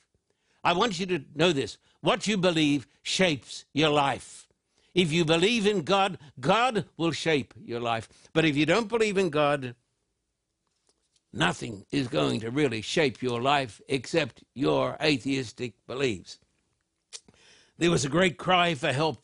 I 0.63 0.74
want 0.74 1.00
you 1.00 1.05
to 1.08 1.24
know 1.36 1.51
this 1.51 1.77
what 2.01 2.27
you 2.27 2.38
believe 2.38 2.86
shapes 3.01 3.65
your 3.74 3.89
life. 3.89 4.42
If 4.93 5.12
you 5.12 5.25
believe 5.25 5.65
in 5.65 5.81
God, 5.81 6.17
God 6.39 6.85
will 6.97 7.12
shape 7.12 7.53
your 7.63 7.79
life. 7.79 8.07
But 8.31 8.45
if 8.45 8.55
you 8.55 8.65
don't 8.65 8.89
believe 8.89 9.17
in 9.17 9.29
God, 9.29 9.75
nothing 11.31 11.85
is 11.91 12.07
going 12.07 12.41
to 12.41 12.51
really 12.51 12.81
shape 12.81 13.21
your 13.21 13.41
life 13.41 13.81
except 13.88 14.43
your 14.53 14.95
atheistic 15.01 15.73
beliefs. 15.88 16.38
There 17.77 17.89
was 17.89 18.05
a 18.05 18.09
great 18.09 18.38
cry 18.38 18.75
for 18.75 18.93
help, 18.93 19.23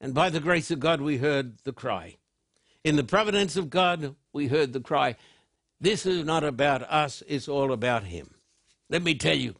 and 0.00 0.14
by 0.14 0.30
the 0.30 0.40
grace 0.40 0.70
of 0.70 0.78
God, 0.78 1.00
we 1.00 1.16
heard 1.18 1.58
the 1.64 1.72
cry. 1.72 2.16
In 2.84 2.94
the 2.96 3.04
providence 3.04 3.56
of 3.56 3.70
God, 3.70 4.14
we 4.32 4.46
heard 4.46 4.72
the 4.72 4.80
cry. 4.80 5.16
This 5.80 6.06
is 6.06 6.24
not 6.24 6.44
about 6.44 6.82
us, 6.82 7.24
it's 7.26 7.48
all 7.48 7.72
about 7.72 8.04
Him. 8.04 8.34
Let 8.88 9.02
me 9.02 9.16
tell 9.16 9.36
you 9.36 9.56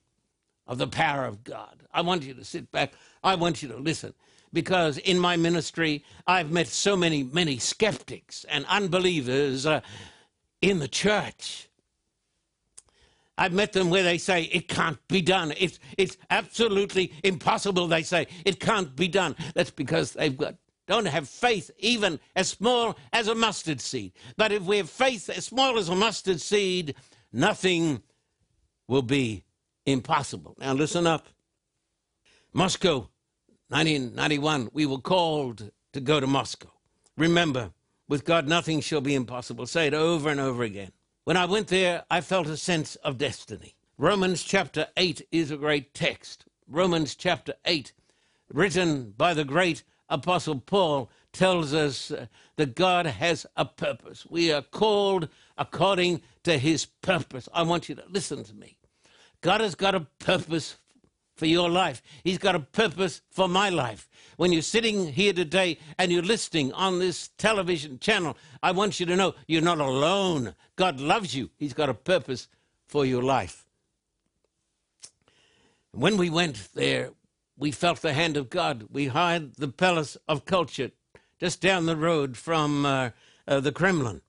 of 0.68 0.78
the 0.78 0.86
power 0.86 1.24
of 1.24 1.42
God. 1.42 1.82
I 1.92 2.02
want 2.02 2.22
you 2.22 2.32
to 2.34 2.44
sit 2.44 2.70
back, 2.70 2.92
I 3.24 3.34
want 3.34 3.60
you 3.60 3.68
to 3.70 3.76
listen 3.76 4.14
because 4.52 4.98
in 4.98 5.18
my 5.18 5.36
ministry, 5.36 6.04
I've 6.26 6.50
met 6.50 6.68
so 6.68 6.96
many, 6.96 7.22
many 7.22 7.58
skeptics 7.58 8.44
and 8.44 8.64
unbelievers 8.66 9.66
uh, 9.66 9.80
in 10.60 10.78
the 10.78 10.88
church. 10.88 11.68
I've 13.38 13.52
met 13.52 13.72
them 13.72 13.90
where 13.90 14.02
they 14.02 14.18
say 14.18 14.42
it 14.44 14.68
can't 14.68 14.98
be 15.08 15.22
done. 15.22 15.54
It's, 15.58 15.78
it's 15.96 16.18
absolutely 16.30 17.12
impossible, 17.24 17.88
they 17.88 18.02
say. 18.02 18.26
It 18.44 18.60
can't 18.60 18.94
be 18.94 19.08
done. 19.08 19.34
That's 19.54 19.70
because 19.70 20.12
they've 20.12 20.36
got 20.36 20.56
don't 20.88 21.06
have 21.06 21.28
faith 21.28 21.70
even 21.78 22.18
as 22.34 22.48
small 22.48 22.98
as 23.12 23.28
a 23.28 23.34
mustard 23.34 23.80
seed. 23.80 24.12
But 24.36 24.52
if 24.52 24.62
we 24.62 24.78
have 24.78 24.90
faith 24.90 25.30
as 25.30 25.44
small 25.46 25.78
as 25.78 25.88
a 25.88 25.94
mustard 25.94 26.40
seed, 26.40 26.96
nothing 27.32 28.02
will 28.88 29.02
be 29.02 29.44
impossible. 29.86 30.56
Now 30.58 30.74
listen 30.74 31.06
up. 31.06 31.28
Moscow, 32.52 33.08
1991, 33.72 34.68
we 34.74 34.84
were 34.84 34.98
called 34.98 35.70
to 35.94 36.00
go 36.02 36.20
to 36.20 36.26
Moscow. 36.26 36.70
Remember, 37.16 37.70
with 38.06 38.26
God 38.26 38.46
nothing 38.46 38.82
shall 38.82 39.00
be 39.00 39.14
impossible. 39.14 39.64
Say 39.64 39.86
it 39.86 39.94
over 39.94 40.28
and 40.28 40.38
over 40.38 40.62
again. 40.62 40.92
When 41.24 41.38
I 41.38 41.46
went 41.46 41.68
there, 41.68 42.04
I 42.10 42.20
felt 42.20 42.48
a 42.48 42.58
sense 42.58 42.96
of 42.96 43.16
destiny. 43.16 43.74
Romans 43.96 44.42
chapter 44.42 44.88
8 44.98 45.26
is 45.32 45.50
a 45.50 45.56
great 45.56 45.94
text. 45.94 46.44
Romans 46.68 47.14
chapter 47.14 47.54
8, 47.64 47.94
written 48.52 49.14
by 49.16 49.32
the 49.32 49.44
great 49.44 49.84
Apostle 50.10 50.60
Paul, 50.60 51.10
tells 51.32 51.72
us 51.72 52.10
uh, 52.10 52.26
that 52.56 52.74
God 52.74 53.06
has 53.06 53.46
a 53.56 53.64
purpose. 53.64 54.26
We 54.28 54.52
are 54.52 54.60
called 54.60 55.30
according 55.56 56.20
to 56.42 56.58
his 56.58 56.84
purpose. 56.84 57.48
I 57.54 57.62
want 57.62 57.88
you 57.88 57.94
to 57.94 58.04
listen 58.06 58.44
to 58.44 58.54
me. 58.54 58.76
God 59.40 59.62
has 59.62 59.74
got 59.74 59.94
a 59.94 60.06
purpose 60.18 60.76
for 61.34 61.46
your 61.46 61.70
life. 61.70 62.02
He's 62.24 62.38
got 62.38 62.54
a 62.54 62.60
purpose 62.60 63.22
for 63.30 63.48
my 63.48 63.68
life. 63.68 64.08
When 64.36 64.52
you're 64.52 64.62
sitting 64.62 65.12
here 65.12 65.32
today 65.32 65.78
and 65.98 66.10
you're 66.10 66.22
listening 66.22 66.72
on 66.72 66.98
this 66.98 67.28
television 67.38 67.98
channel, 67.98 68.36
I 68.62 68.72
want 68.72 69.00
you 69.00 69.06
to 69.06 69.16
know 69.16 69.34
you're 69.46 69.62
not 69.62 69.78
alone. 69.78 70.54
God 70.76 71.00
loves 71.00 71.34
you, 71.34 71.50
He's 71.56 71.74
got 71.74 71.88
a 71.88 71.94
purpose 71.94 72.48
for 72.86 73.04
your 73.04 73.22
life. 73.22 73.66
When 75.92 76.16
we 76.16 76.30
went 76.30 76.68
there, 76.74 77.10
we 77.56 77.70
felt 77.70 78.00
the 78.00 78.14
hand 78.14 78.36
of 78.36 78.50
God. 78.50 78.88
We 78.90 79.08
hired 79.08 79.56
the 79.56 79.68
Palace 79.68 80.16
of 80.26 80.44
Culture 80.44 80.90
just 81.38 81.60
down 81.60 81.86
the 81.86 81.96
road 81.96 82.36
from 82.36 82.86
uh, 82.86 83.10
uh, 83.46 83.60
the 83.60 83.72
Kremlin. 83.72 84.22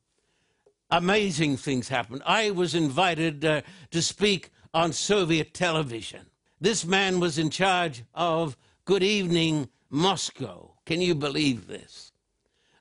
Amazing 0.89 1.57
things 1.57 1.89
happened. 1.89 2.21
I 2.25 2.51
was 2.51 2.75
invited 2.75 3.45
uh, 3.45 3.61
to 3.91 4.01
speak 4.01 4.51
on 4.73 4.93
Soviet 4.93 5.53
television. 5.53 6.27
This 6.63 6.85
man 6.85 7.19
was 7.19 7.37
in 7.37 7.49
charge 7.49 8.05
of 8.15 8.55
Good 8.85 9.03
Evening 9.03 9.67
Moscow. 9.89 10.75
Can 10.85 11.01
you 11.01 11.13
believe 11.13 11.67
this? 11.67 12.13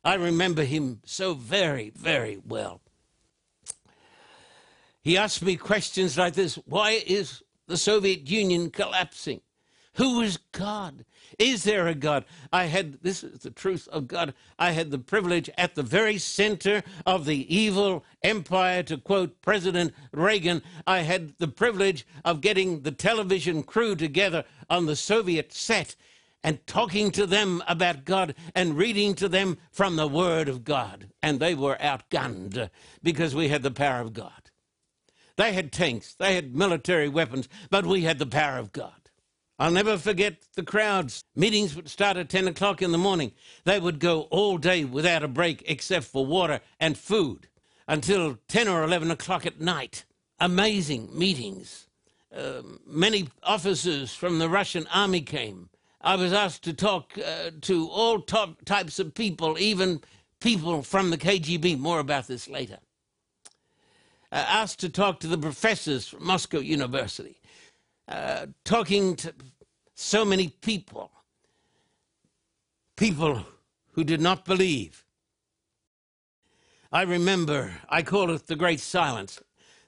I 0.04 0.14
remember 0.14 0.62
him 0.62 1.00
so 1.04 1.34
very, 1.34 1.90
very 1.90 2.40
well. 2.46 2.80
He 5.00 5.18
asked 5.18 5.42
me 5.42 5.56
questions 5.56 6.16
like 6.16 6.34
this 6.34 6.54
Why 6.64 7.02
is 7.04 7.42
the 7.66 7.76
Soviet 7.76 8.30
Union 8.30 8.70
collapsing? 8.70 9.40
Who 9.96 10.22
is 10.22 10.38
God? 10.52 11.04
Is 11.38 11.64
there 11.64 11.86
a 11.86 11.94
God? 11.94 12.24
I 12.52 12.64
had, 12.64 13.02
this 13.02 13.22
is 13.22 13.40
the 13.40 13.50
truth 13.50 13.88
of 13.88 14.08
God, 14.08 14.32
I 14.58 14.70
had 14.70 14.90
the 14.90 14.98
privilege 14.98 15.50
at 15.58 15.74
the 15.74 15.82
very 15.82 16.18
center 16.18 16.82
of 17.04 17.26
the 17.26 17.54
evil 17.54 18.04
empire, 18.22 18.82
to 18.84 18.96
quote 18.96 19.40
President 19.42 19.92
Reagan, 20.12 20.62
I 20.86 21.00
had 21.00 21.36
the 21.38 21.48
privilege 21.48 22.06
of 22.24 22.40
getting 22.40 22.82
the 22.82 22.92
television 22.92 23.62
crew 23.62 23.94
together 23.94 24.44
on 24.70 24.86
the 24.86 24.96
Soviet 24.96 25.52
set. 25.52 25.94
and 26.44 26.66
talking 26.66 27.10
to 27.12 27.26
them 27.26 27.62
about 27.68 28.04
God 28.04 28.34
and 28.54 28.76
reading 28.76 29.14
to 29.14 29.28
them 29.28 29.58
from 29.70 29.96
the 29.96 30.08
Word 30.08 30.48
of 30.48 30.64
God. 30.64 31.08
And 31.22 31.38
they 31.38 31.54
were 31.54 31.76
outgunned 31.76 32.68
because 33.02 33.34
we 33.34 33.48
had 33.48 33.62
the 33.62 33.70
power 33.70 34.00
of 34.00 34.12
God. 34.12 34.50
They 35.36 35.52
had 35.52 35.72
tanks, 35.72 36.14
they 36.14 36.34
had 36.34 36.54
military 36.54 37.08
weapons, 37.08 37.48
but 37.70 37.86
we 37.86 38.02
had 38.02 38.18
the 38.18 38.26
power 38.26 38.58
of 38.58 38.72
God. 38.72 39.01
I'll 39.62 39.70
never 39.70 39.96
forget 39.96 40.42
the 40.56 40.64
crowds. 40.64 41.22
Meetings 41.36 41.76
would 41.76 41.88
start 41.88 42.16
at 42.16 42.28
10 42.28 42.48
o'clock 42.48 42.82
in 42.82 42.90
the 42.90 42.98
morning. 42.98 43.30
They 43.62 43.78
would 43.78 44.00
go 44.00 44.22
all 44.22 44.58
day 44.58 44.84
without 44.84 45.22
a 45.22 45.28
break 45.28 45.62
except 45.66 46.06
for 46.06 46.26
water 46.26 46.58
and 46.80 46.98
food 46.98 47.46
until 47.86 48.40
10 48.48 48.66
or 48.66 48.82
11 48.82 49.12
o'clock 49.12 49.46
at 49.46 49.60
night. 49.60 50.04
Amazing 50.40 51.16
meetings. 51.16 51.86
Uh, 52.36 52.62
many 52.84 53.28
officers 53.44 54.12
from 54.12 54.40
the 54.40 54.48
Russian 54.48 54.88
army 54.92 55.20
came. 55.20 55.68
I 56.00 56.16
was 56.16 56.32
asked 56.32 56.64
to 56.64 56.72
talk 56.72 57.16
uh, 57.16 57.52
to 57.60 57.88
all 57.88 58.18
top 58.20 58.64
types 58.64 58.98
of 58.98 59.14
people, 59.14 59.56
even 59.60 60.00
people 60.40 60.82
from 60.82 61.10
the 61.10 61.18
KGB. 61.18 61.78
More 61.78 62.00
about 62.00 62.26
this 62.26 62.48
later. 62.48 62.78
Uh, 64.32 64.44
asked 64.48 64.80
to 64.80 64.88
talk 64.88 65.20
to 65.20 65.28
the 65.28 65.38
professors 65.38 66.08
from 66.08 66.26
Moscow 66.26 66.58
University, 66.58 67.38
uh, 68.08 68.46
talking 68.64 69.14
to 69.14 69.32
so 69.94 70.24
many 70.24 70.48
people, 70.48 71.10
people 72.96 73.44
who 73.92 74.04
did 74.04 74.20
not 74.20 74.44
believe. 74.44 75.04
I 76.90 77.02
remember, 77.02 77.72
I 77.88 78.02
call 78.02 78.30
it 78.30 78.46
the 78.46 78.56
Great 78.56 78.80
Silence. 78.80 79.40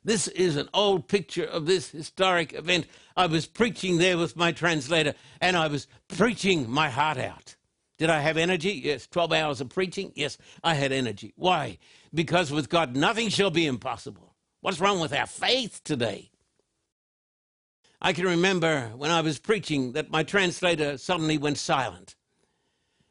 This 0.05 0.29
is 0.29 0.57
an 0.57 0.69
old 0.75 1.09
picture 1.09 1.45
of 1.45 1.67
this 1.67 1.91
historic 1.91 2.53
event. 2.53 2.87
I 3.17 3.27
was 3.27 3.47
preaching 3.47 3.99
there 3.99 4.19
with 4.19 4.37
my 4.37 4.53
translator, 4.53 5.15
and 5.41 5.57
I 5.57 5.69
was 5.69 5.87
preaching 6.09 6.69
my 6.71 6.91
heart 6.91 7.19
out. 7.19 7.57
Did 7.97 8.11
I 8.11 8.21
have 8.21 8.37
energy? 8.37 8.73
Yes. 8.85 9.07
12 9.07 9.33
hours 9.33 9.61
of 9.61 9.69
preaching? 9.69 10.13
Yes, 10.15 10.37
I 10.63 10.75
had 10.75 10.93
energy. 10.93 11.33
Why? 11.37 11.79
Because 12.13 12.51
with 12.51 12.69
God, 12.69 12.97
nothing 12.97 13.29
shall 13.29 13.51
be 13.51 13.67
impossible. 13.67 14.35
What's 14.61 14.81
wrong 14.81 15.01
with 15.01 15.13
our 15.13 15.27
faith 15.27 15.81
today? 15.85 16.31
I 18.05 18.13
can 18.13 18.27
remember 18.27 18.93
when 18.99 19.11
I 19.11 19.23
was 19.23 19.39
preaching 19.39 19.93
that 19.93 20.11
my 20.11 20.25
translator 20.25 20.99
suddenly 20.99 21.39
went 21.39 21.57
silent. 21.57 22.17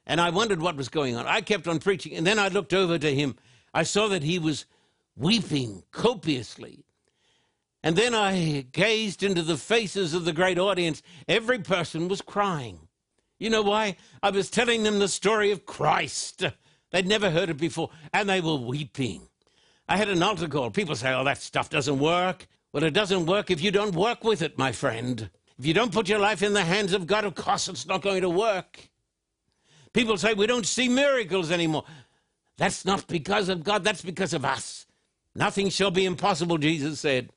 And 0.05 0.21
I 0.21 0.29
wondered 0.29 0.61
what 0.61 0.75
was 0.75 0.87
going 0.87 1.15
on. 1.15 1.25
I 1.25 1.41
kept 1.41 1.67
on 1.67 1.79
preaching, 1.79 2.13
and 2.13 2.27
then 2.27 2.37
I 2.37 2.49
looked 2.49 2.75
over 2.75 2.99
to 2.99 3.15
him. 3.15 3.35
I 3.73 3.81
saw 3.81 4.07
that 4.09 4.21
he 4.21 4.37
was 4.37 4.67
weeping 5.15 5.81
copiously. 5.89 6.85
And 7.81 7.95
then 7.95 8.13
I 8.13 8.67
gazed 8.71 9.23
into 9.23 9.41
the 9.41 9.57
faces 9.57 10.13
of 10.13 10.25
the 10.25 10.31
great 10.31 10.59
audience. 10.59 11.01
Every 11.27 11.57
person 11.57 12.07
was 12.07 12.21
crying. 12.21 12.87
You 13.39 13.49
know 13.49 13.63
why? 13.63 13.97
I 14.21 14.29
was 14.29 14.51
telling 14.51 14.83
them 14.83 14.99
the 14.99 15.07
story 15.07 15.49
of 15.49 15.65
Christ. 15.65 16.43
They'd 16.91 17.07
never 17.07 17.31
heard 17.31 17.49
it 17.49 17.57
before, 17.57 17.89
and 18.13 18.29
they 18.29 18.41
were 18.41 18.57
weeping. 18.57 19.27
I 19.89 19.97
had 19.97 20.09
an 20.09 20.21
altar 20.21 20.47
call. 20.47 20.69
People 20.69 20.95
say, 20.95 21.11
oh, 21.15 21.23
that 21.23 21.39
stuff 21.39 21.71
doesn't 21.71 21.97
work. 21.97 22.45
Well, 22.73 22.83
it 22.83 22.93
doesn't 22.95 23.27
work 23.27 23.51
if 23.51 23.61
you 23.61 23.69
don't 23.69 23.93
work 23.93 24.23
with 24.23 24.41
it, 24.41 24.57
my 24.57 24.71
friend. 24.71 25.29
If 25.59 25.65
you 25.65 25.75
don't 25.75 25.93
put 25.93 26.09
your 26.09 26.17
life 26.17 26.41
in 26.41 26.53
the 26.53 26.63
hands 26.63 26.93
of 26.93 27.05
God, 27.05 27.23
of 27.23 27.35
course 27.35 27.67
it's 27.67 27.85
not 27.85 28.01
going 28.01 28.21
to 28.21 28.29
work. 28.29 28.89
People 29.93 30.17
say 30.17 30.33
we 30.33 30.47
don't 30.47 30.65
see 30.65 30.89
miracles 30.89 31.51
anymore. 31.51 31.85
That's 32.57 32.83
not 32.83 33.07
because 33.07 33.47
of 33.47 33.63
God, 33.63 33.83
that's 33.83 34.01
because 34.01 34.33
of 34.33 34.43
us. 34.43 34.87
Nothing 35.35 35.69
shall 35.69 35.91
be 35.91 36.05
impossible, 36.05 36.57
Jesus 36.57 36.99
said. 36.99 37.29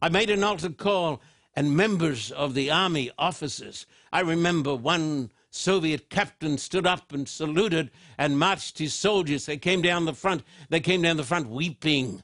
I 0.00 0.08
made 0.08 0.30
an 0.30 0.42
altar 0.42 0.70
call, 0.70 1.20
and 1.54 1.76
members 1.76 2.30
of 2.30 2.54
the 2.54 2.70
army 2.70 3.10
officers, 3.18 3.84
I 4.10 4.20
remember 4.20 4.74
one 4.74 5.30
Soviet 5.50 6.08
captain 6.08 6.56
stood 6.56 6.86
up 6.86 7.12
and 7.12 7.28
saluted 7.28 7.90
and 8.16 8.38
marched 8.38 8.78
his 8.78 8.94
soldiers. 8.94 9.44
They 9.44 9.58
came 9.58 9.82
down 9.82 10.06
the 10.06 10.14
front. 10.14 10.44
They 10.70 10.80
came 10.80 11.02
down 11.02 11.18
the 11.18 11.24
front 11.24 11.50
weeping 11.50 12.22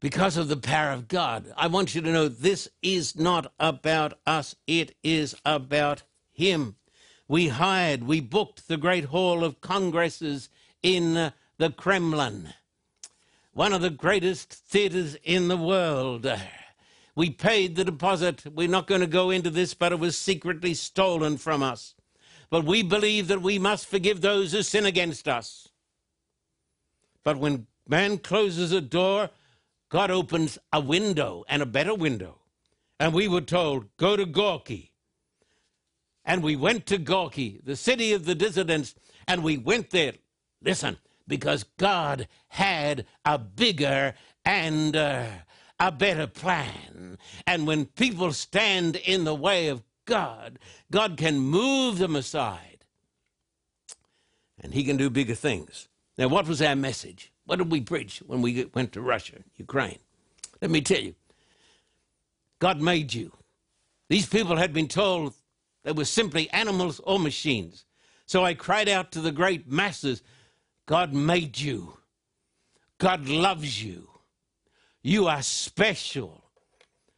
because 0.00 0.36
of 0.36 0.48
the 0.48 0.56
power 0.56 0.90
of 0.90 1.08
God. 1.08 1.52
I 1.56 1.66
want 1.66 1.94
you 1.94 2.00
to 2.00 2.12
know 2.12 2.26
this 2.28 2.68
is 2.82 3.16
not 3.16 3.52
about 3.60 4.18
us, 4.26 4.56
it 4.66 4.96
is 5.04 5.36
about 5.44 6.02
Him. 6.32 6.76
We 7.28 7.48
hired, 7.48 8.04
we 8.04 8.20
booked 8.20 8.66
the 8.66 8.76
Great 8.76 9.04
Hall 9.04 9.44
of 9.44 9.60
Congresses 9.60 10.48
in 10.82 11.32
the 11.58 11.70
Kremlin, 11.70 12.54
one 13.52 13.72
of 13.72 13.82
the 13.82 13.90
greatest 13.90 14.52
theaters 14.52 15.16
in 15.22 15.48
the 15.48 15.56
world. 15.56 16.26
We 17.14 17.30
paid 17.30 17.76
the 17.76 17.84
deposit. 17.84 18.44
We're 18.46 18.68
not 18.68 18.86
going 18.86 19.02
to 19.02 19.06
go 19.06 19.30
into 19.30 19.50
this, 19.50 19.74
but 19.74 19.92
it 19.92 19.98
was 19.98 20.16
secretly 20.16 20.72
stolen 20.74 21.36
from 21.36 21.62
us. 21.62 21.94
But 22.48 22.64
we 22.64 22.82
believe 22.82 23.28
that 23.28 23.42
we 23.42 23.58
must 23.58 23.86
forgive 23.86 24.20
those 24.20 24.52
who 24.52 24.62
sin 24.62 24.86
against 24.86 25.28
us. 25.28 25.68
But 27.22 27.36
when 27.36 27.66
man 27.86 28.18
closes 28.18 28.72
a 28.72 28.80
door, 28.80 29.30
God 29.90 30.10
opens 30.10 30.58
a 30.72 30.80
window 30.80 31.44
and 31.48 31.60
a 31.60 31.66
better 31.66 31.94
window. 31.94 32.38
And 32.98 33.12
we 33.12 33.28
were 33.28 33.40
told, 33.40 33.96
go 33.96 34.16
to 34.16 34.24
Gorky. 34.24 34.92
And 36.24 36.42
we 36.42 36.56
went 36.56 36.86
to 36.86 36.98
Gorky, 36.98 37.60
the 37.62 37.76
city 37.76 38.12
of 38.12 38.24
the 38.24 38.34
dissidents, 38.34 38.94
and 39.26 39.42
we 39.42 39.58
went 39.58 39.90
there. 39.90 40.14
Listen, 40.62 40.98
because 41.26 41.64
God 41.76 42.28
had 42.48 43.06
a 43.24 43.36
bigger 43.38 44.14
and 44.44 44.96
uh, 44.96 45.26
a 45.78 45.90
better 45.90 46.26
plan. 46.26 47.18
And 47.46 47.66
when 47.66 47.86
people 47.86 48.32
stand 48.32 48.96
in 48.96 49.24
the 49.24 49.34
way 49.34 49.68
of 49.68 49.82
God, 50.04 50.58
God 50.90 51.16
can 51.16 51.38
move 51.38 51.98
them 51.98 52.14
aside 52.14 52.70
and 54.60 54.74
He 54.74 54.84
can 54.84 54.96
do 54.96 55.10
bigger 55.10 55.34
things. 55.34 55.88
Now, 56.18 56.28
what 56.28 56.46
was 56.46 56.60
our 56.60 56.76
message? 56.76 57.32
What 57.50 57.58
did 57.58 57.72
we 57.72 57.80
preach 57.80 58.22
when 58.28 58.42
we 58.42 58.64
went 58.74 58.92
to 58.92 59.00
Russia, 59.00 59.38
Ukraine? 59.56 59.98
Let 60.62 60.70
me 60.70 60.80
tell 60.80 61.00
you 61.00 61.16
God 62.60 62.80
made 62.80 63.12
you. 63.12 63.32
These 64.08 64.28
people 64.28 64.54
had 64.54 64.72
been 64.72 64.86
told 64.86 65.34
they 65.82 65.90
were 65.90 66.04
simply 66.04 66.48
animals 66.50 67.00
or 67.02 67.18
machines. 67.18 67.86
So 68.24 68.44
I 68.44 68.54
cried 68.54 68.88
out 68.88 69.10
to 69.10 69.20
the 69.20 69.32
great 69.32 69.68
masses 69.68 70.22
God 70.86 71.12
made 71.12 71.58
you. 71.58 71.94
God 72.98 73.28
loves 73.28 73.82
you. 73.82 74.08
You 75.02 75.26
are 75.26 75.42
special. 75.42 76.44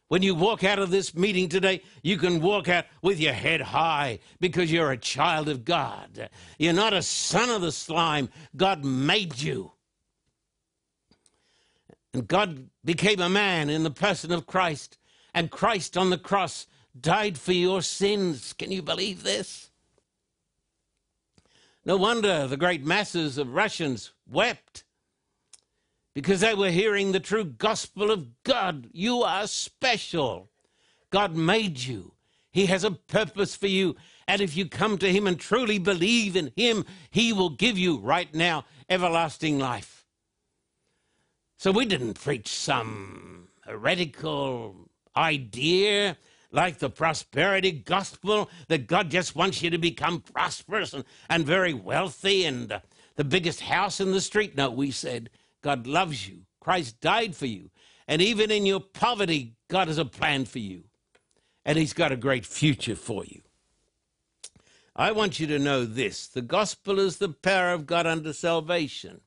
When 0.07 0.23
you 0.23 0.33
walk 0.33 0.63
out 0.63 0.79
of 0.79 0.89
this 0.89 1.13
meeting 1.13 1.47
today, 1.47 1.83
you 2.01 2.17
can 2.17 2.41
walk 2.41 2.67
out 2.69 2.85
with 3.03 3.19
your 3.19 3.33
head 3.33 3.61
high 3.61 4.17
because 4.39 4.71
you're 4.71 4.93
a 4.93 4.97
child 4.97 5.47
of 5.47 5.63
God. 5.63 6.27
You're 6.57 6.73
not 6.73 6.93
a 6.93 7.03
son 7.03 7.51
of 7.51 7.61
the 7.61 7.71
slime. 7.71 8.29
God 8.55 8.83
made 8.83 9.39
you. 9.39 9.73
And 12.13 12.27
God 12.27 12.69
became 12.85 13.19
a 13.19 13.29
man 13.29 13.69
in 13.69 13.83
the 13.83 13.91
person 13.91 14.31
of 14.31 14.45
Christ, 14.45 14.97
and 15.33 15.49
Christ 15.49 15.97
on 15.97 16.11
the 16.11 16.17
cross 16.17 16.67
died 16.99 17.37
for 17.37 17.53
your 17.53 17.81
sins. 17.81 18.53
Can 18.53 18.71
you 18.71 18.81
believe 18.81 19.23
this? 19.23 19.71
No 21.85 21.97
wonder 21.97 22.47
the 22.47 22.55
great 22.55 22.85
masses 22.85 23.37
of 23.37 23.53
Russians 23.53 24.11
wept 24.29 24.83
because 26.13 26.41
they 26.41 26.53
were 26.53 26.69
hearing 26.69 27.11
the 27.11 27.19
true 27.19 27.43
gospel 27.43 28.11
of 28.11 28.43
God. 28.43 28.89
You 28.93 29.23
are 29.23 29.47
special. 29.47 30.49
God 31.09 31.35
made 31.35 31.79
you, 31.79 32.13
He 32.51 32.67
has 32.67 32.83
a 32.83 32.91
purpose 32.91 33.55
for 33.55 33.67
you. 33.67 33.95
And 34.27 34.41
if 34.41 34.55
you 34.55 34.67
come 34.67 34.97
to 34.99 35.11
Him 35.11 35.27
and 35.27 35.37
truly 35.37 35.79
believe 35.79 36.35
in 36.35 36.51
Him, 36.55 36.85
He 37.09 37.33
will 37.33 37.49
give 37.49 37.77
you 37.77 37.97
right 37.97 38.33
now 38.33 38.65
everlasting 38.89 39.59
life. 39.59 39.92
So 41.63 41.71
we 41.71 41.85
didn't 41.85 42.15
preach 42.15 42.49
some 42.49 43.47
heretical 43.61 44.89
idea 45.15 46.17
like 46.51 46.79
the 46.79 46.89
prosperity 46.89 47.71
gospel 47.71 48.49
that 48.67 48.85
God 48.85 49.09
just 49.09 49.33
wants 49.33 49.61
you 49.61 49.69
to 49.69 49.77
become 49.77 50.19
prosperous 50.19 50.91
and, 50.91 51.05
and 51.29 51.45
very 51.45 51.73
wealthy 51.73 52.43
and 52.43 52.69
uh, 52.69 52.79
the 53.15 53.23
biggest 53.23 53.61
house 53.61 54.01
in 54.01 54.11
the 54.11 54.19
street. 54.19 54.57
No, 54.57 54.69
we 54.69 54.91
said 54.91 55.29
God 55.61 55.87
loves 55.87 56.27
you. 56.27 56.39
Christ 56.59 56.99
died 56.99 57.33
for 57.33 57.45
you. 57.45 57.69
And 58.09 58.21
even 58.21 58.51
in 58.51 58.65
your 58.65 58.81
poverty, 58.81 59.55
God 59.69 59.87
has 59.87 59.97
a 59.97 60.03
plan 60.03 60.43
for 60.43 60.59
you. 60.59 60.83
And 61.63 61.77
He's 61.77 61.93
got 61.93 62.11
a 62.11 62.17
great 62.17 62.45
future 62.45 62.97
for 62.97 63.23
you. 63.23 63.41
I 64.97 65.13
want 65.13 65.39
you 65.39 65.47
to 65.47 65.59
know 65.59 65.85
this 65.85 66.27
the 66.27 66.41
gospel 66.41 66.99
is 66.99 67.19
the 67.19 67.29
power 67.29 67.71
of 67.71 67.85
God 67.85 68.05
unto 68.05 68.33
salvation. 68.33 69.21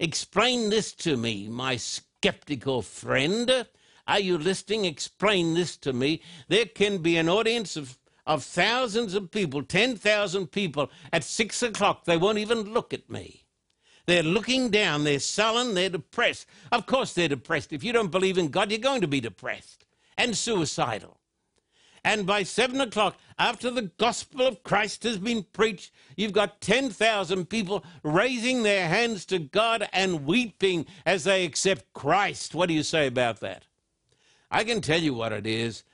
Explain 0.00 0.70
this 0.70 0.92
to 0.92 1.16
me, 1.16 1.48
my 1.48 1.76
skeptical 1.76 2.82
friend. 2.82 3.66
Are 4.06 4.20
you 4.20 4.38
listening? 4.38 4.84
Explain 4.84 5.54
this 5.54 5.76
to 5.78 5.92
me. 5.92 6.22
There 6.48 6.66
can 6.66 6.98
be 6.98 7.16
an 7.16 7.28
audience 7.28 7.76
of, 7.76 7.98
of 8.26 8.44
thousands 8.44 9.14
of 9.14 9.30
people, 9.30 9.62
10,000 9.62 10.46
people. 10.48 10.90
At 11.12 11.24
six 11.24 11.62
o'clock, 11.62 12.04
they 12.04 12.16
won't 12.16 12.38
even 12.38 12.72
look 12.72 12.94
at 12.94 13.10
me. 13.10 13.44
They're 14.06 14.22
looking 14.22 14.70
down, 14.70 15.04
they're 15.04 15.18
sullen, 15.18 15.74
they're 15.74 15.90
depressed. 15.90 16.46
Of 16.72 16.86
course, 16.86 17.12
they're 17.12 17.28
depressed. 17.28 17.74
If 17.74 17.84
you 17.84 17.92
don't 17.92 18.10
believe 18.10 18.38
in 18.38 18.48
God, 18.48 18.70
you're 18.70 18.80
going 18.80 19.02
to 19.02 19.08
be 19.08 19.20
depressed 19.20 19.84
and 20.16 20.34
suicidal. 20.34 21.17
And 22.04 22.26
by 22.26 22.42
seven 22.42 22.80
o'clock, 22.80 23.16
after 23.38 23.70
the 23.70 23.90
gospel 23.98 24.46
of 24.46 24.62
Christ 24.62 25.02
has 25.04 25.18
been 25.18 25.44
preached, 25.52 25.92
you've 26.16 26.32
got 26.32 26.60
10,000 26.60 27.46
people 27.46 27.84
raising 28.02 28.62
their 28.62 28.88
hands 28.88 29.24
to 29.26 29.38
God 29.38 29.88
and 29.92 30.26
weeping 30.26 30.86
as 31.06 31.24
they 31.24 31.44
accept 31.44 31.92
Christ. 31.92 32.54
What 32.54 32.68
do 32.68 32.74
you 32.74 32.82
say 32.82 33.06
about 33.06 33.40
that? 33.40 33.64
I 34.50 34.64
can 34.64 34.80
tell 34.80 35.00
you 35.00 35.14
what 35.14 35.32
it 35.32 35.46
is 35.46 35.84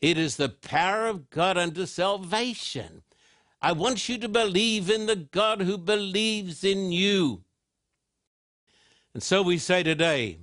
it 0.00 0.16
is 0.16 0.36
the 0.36 0.48
power 0.48 1.06
of 1.06 1.28
God 1.30 1.58
unto 1.58 1.84
salvation. 1.84 3.02
I 3.60 3.72
want 3.72 4.08
you 4.08 4.16
to 4.18 4.28
believe 4.28 4.88
in 4.88 5.06
the 5.06 5.16
God 5.16 5.60
who 5.60 5.76
believes 5.76 6.64
in 6.64 6.90
you. 6.90 7.42
And 9.12 9.22
so 9.22 9.42
we 9.42 9.58
say 9.58 9.82
today, 9.82 10.38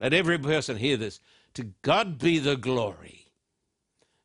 let 0.00 0.12
every 0.12 0.38
person 0.38 0.76
hear 0.76 0.96
this 0.96 1.20
to 1.54 1.72
God 1.82 2.18
be 2.18 2.38
the 2.38 2.56
glory. 2.56 3.21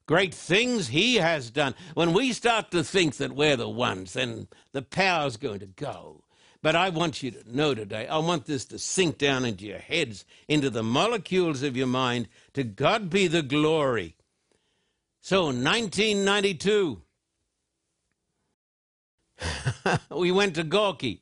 Great 0.08 0.34
things 0.34 0.88
He 0.88 1.16
has 1.16 1.52
done. 1.52 1.76
When 1.94 2.14
we 2.14 2.34
start 2.34 2.72
to 2.72 2.84
think 2.84 3.18
that 3.18 3.34
we're 3.34 3.58
the 3.58 3.70
ones, 3.70 4.14
then 4.14 4.48
the 4.72 4.82
power's 4.82 5.38
going 5.38 5.60
to 5.60 5.68
go. 5.68 6.24
But 6.62 6.76
I 6.76 6.90
want 6.90 7.22
you 7.22 7.32
to 7.32 7.56
know 7.56 7.76
today, 7.76 8.08
I 8.08 8.18
want 8.18 8.46
this 8.46 8.66
to 8.66 8.80
sink 8.80 9.18
down 9.18 9.46
into 9.46 9.66
your 9.66 9.80
heads, 9.80 10.26
into 10.48 10.70
the 10.70 10.82
molecules 10.82 11.62
of 11.62 11.78
your 11.78 11.88
mind. 11.88 12.30
To 12.54 12.64
God 12.64 13.10
be 13.10 13.28
the 13.28 13.44
glory. 13.44 14.16
So, 15.22 15.46
1992, 15.46 17.02
we 20.16 20.32
went 20.32 20.56
to 20.56 20.64
Gorky. 20.64 21.22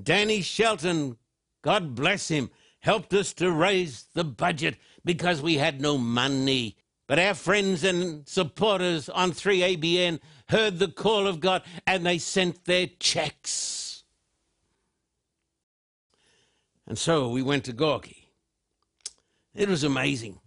Danny 0.00 0.40
Shelton, 0.40 1.16
God 1.62 1.94
bless 1.94 2.28
him, 2.28 2.50
helped 2.80 3.12
us 3.12 3.32
to 3.34 3.50
raise 3.50 4.06
the 4.14 4.24
budget 4.24 4.76
because 5.04 5.42
we 5.42 5.56
had 5.56 5.80
no 5.80 5.98
money. 5.98 6.76
But 7.14 7.22
our 7.22 7.34
friends 7.34 7.84
and 7.84 8.26
supporters 8.26 9.08
on 9.08 9.30
3ABN 9.30 10.18
heard 10.48 10.80
the 10.80 10.88
call 10.88 11.28
of 11.28 11.38
God 11.38 11.62
and 11.86 12.04
they 12.04 12.18
sent 12.18 12.64
their 12.64 12.88
checks. 12.98 14.02
And 16.88 16.98
so 16.98 17.28
we 17.28 17.40
went 17.40 17.62
to 17.66 17.72
Gorky. 17.72 18.30
It 19.54 19.68
was 19.68 19.84
amazing. 19.84 20.40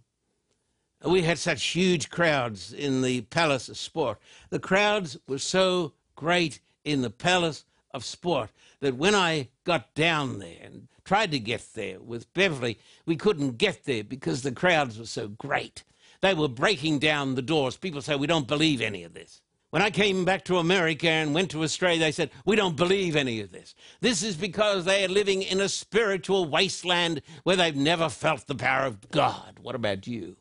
We 1.02 1.22
had 1.22 1.38
such 1.38 1.68
huge 1.68 2.10
crowds 2.10 2.74
in 2.74 3.00
the 3.00 3.22
Palace 3.22 3.70
of 3.70 3.78
Sport. 3.78 4.18
The 4.50 4.58
crowds 4.58 5.16
were 5.26 5.38
so 5.38 5.94
great 6.16 6.60
in 6.84 7.00
the 7.00 7.08
Palace 7.08 7.64
of 7.94 8.04
Sport 8.04 8.50
that 8.80 8.96
when 8.96 9.14
I 9.14 9.48
got 9.64 9.94
down 9.94 10.38
there 10.38 10.58
and 10.62 10.88
tried 11.02 11.30
to 11.30 11.38
get 11.38 11.66
there 11.72 11.98
with 11.98 12.30
Beverly, 12.34 12.78
we 13.06 13.16
couldn't 13.16 13.56
get 13.56 13.86
there 13.86 14.04
because 14.04 14.42
the 14.42 14.52
crowds 14.52 14.98
were 14.98 15.06
so 15.06 15.28
great. 15.28 15.82
They 16.20 16.34
were 16.34 16.48
breaking 16.48 16.98
down 16.98 17.34
the 17.34 17.42
doors. 17.42 17.76
People 17.76 18.02
say, 18.02 18.16
We 18.16 18.26
don't 18.26 18.48
believe 18.48 18.80
any 18.80 19.04
of 19.04 19.14
this. 19.14 19.40
When 19.70 19.82
I 19.82 19.90
came 19.90 20.24
back 20.24 20.44
to 20.46 20.56
America 20.56 21.08
and 21.08 21.34
went 21.34 21.50
to 21.50 21.62
Australia, 21.62 22.00
they 22.00 22.12
said, 22.12 22.30
We 22.44 22.56
don't 22.56 22.76
believe 22.76 23.16
any 23.16 23.40
of 23.40 23.52
this. 23.52 23.74
This 24.00 24.22
is 24.22 24.36
because 24.36 24.84
they 24.84 25.04
are 25.04 25.08
living 25.08 25.42
in 25.42 25.60
a 25.60 25.68
spiritual 25.68 26.46
wasteland 26.46 27.22
where 27.44 27.56
they've 27.56 27.76
never 27.76 28.08
felt 28.08 28.46
the 28.46 28.54
power 28.54 28.86
of 28.86 29.10
God. 29.10 29.58
What 29.60 29.74
about 29.74 30.06
you? 30.06 30.36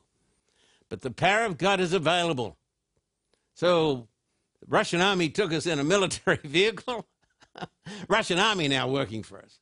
But 0.90 1.02
the 1.02 1.12
power 1.12 1.44
of 1.44 1.58
God 1.58 1.80
is 1.80 1.94
available. 1.94 2.58
So 3.54 4.08
the 4.62 4.68
Russian 4.68 5.02
army 5.02 5.30
took 5.30 5.52
us 5.52 5.66
in 5.66 5.80
a 5.80 5.84
military 5.84 6.40
vehicle. 6.44 7.06
Russian 8.08 8.40
army 8.40 8.68
now 8.68 8.88
working 8.88 9.24
for 9.24 9.40
us. 9.40 9.60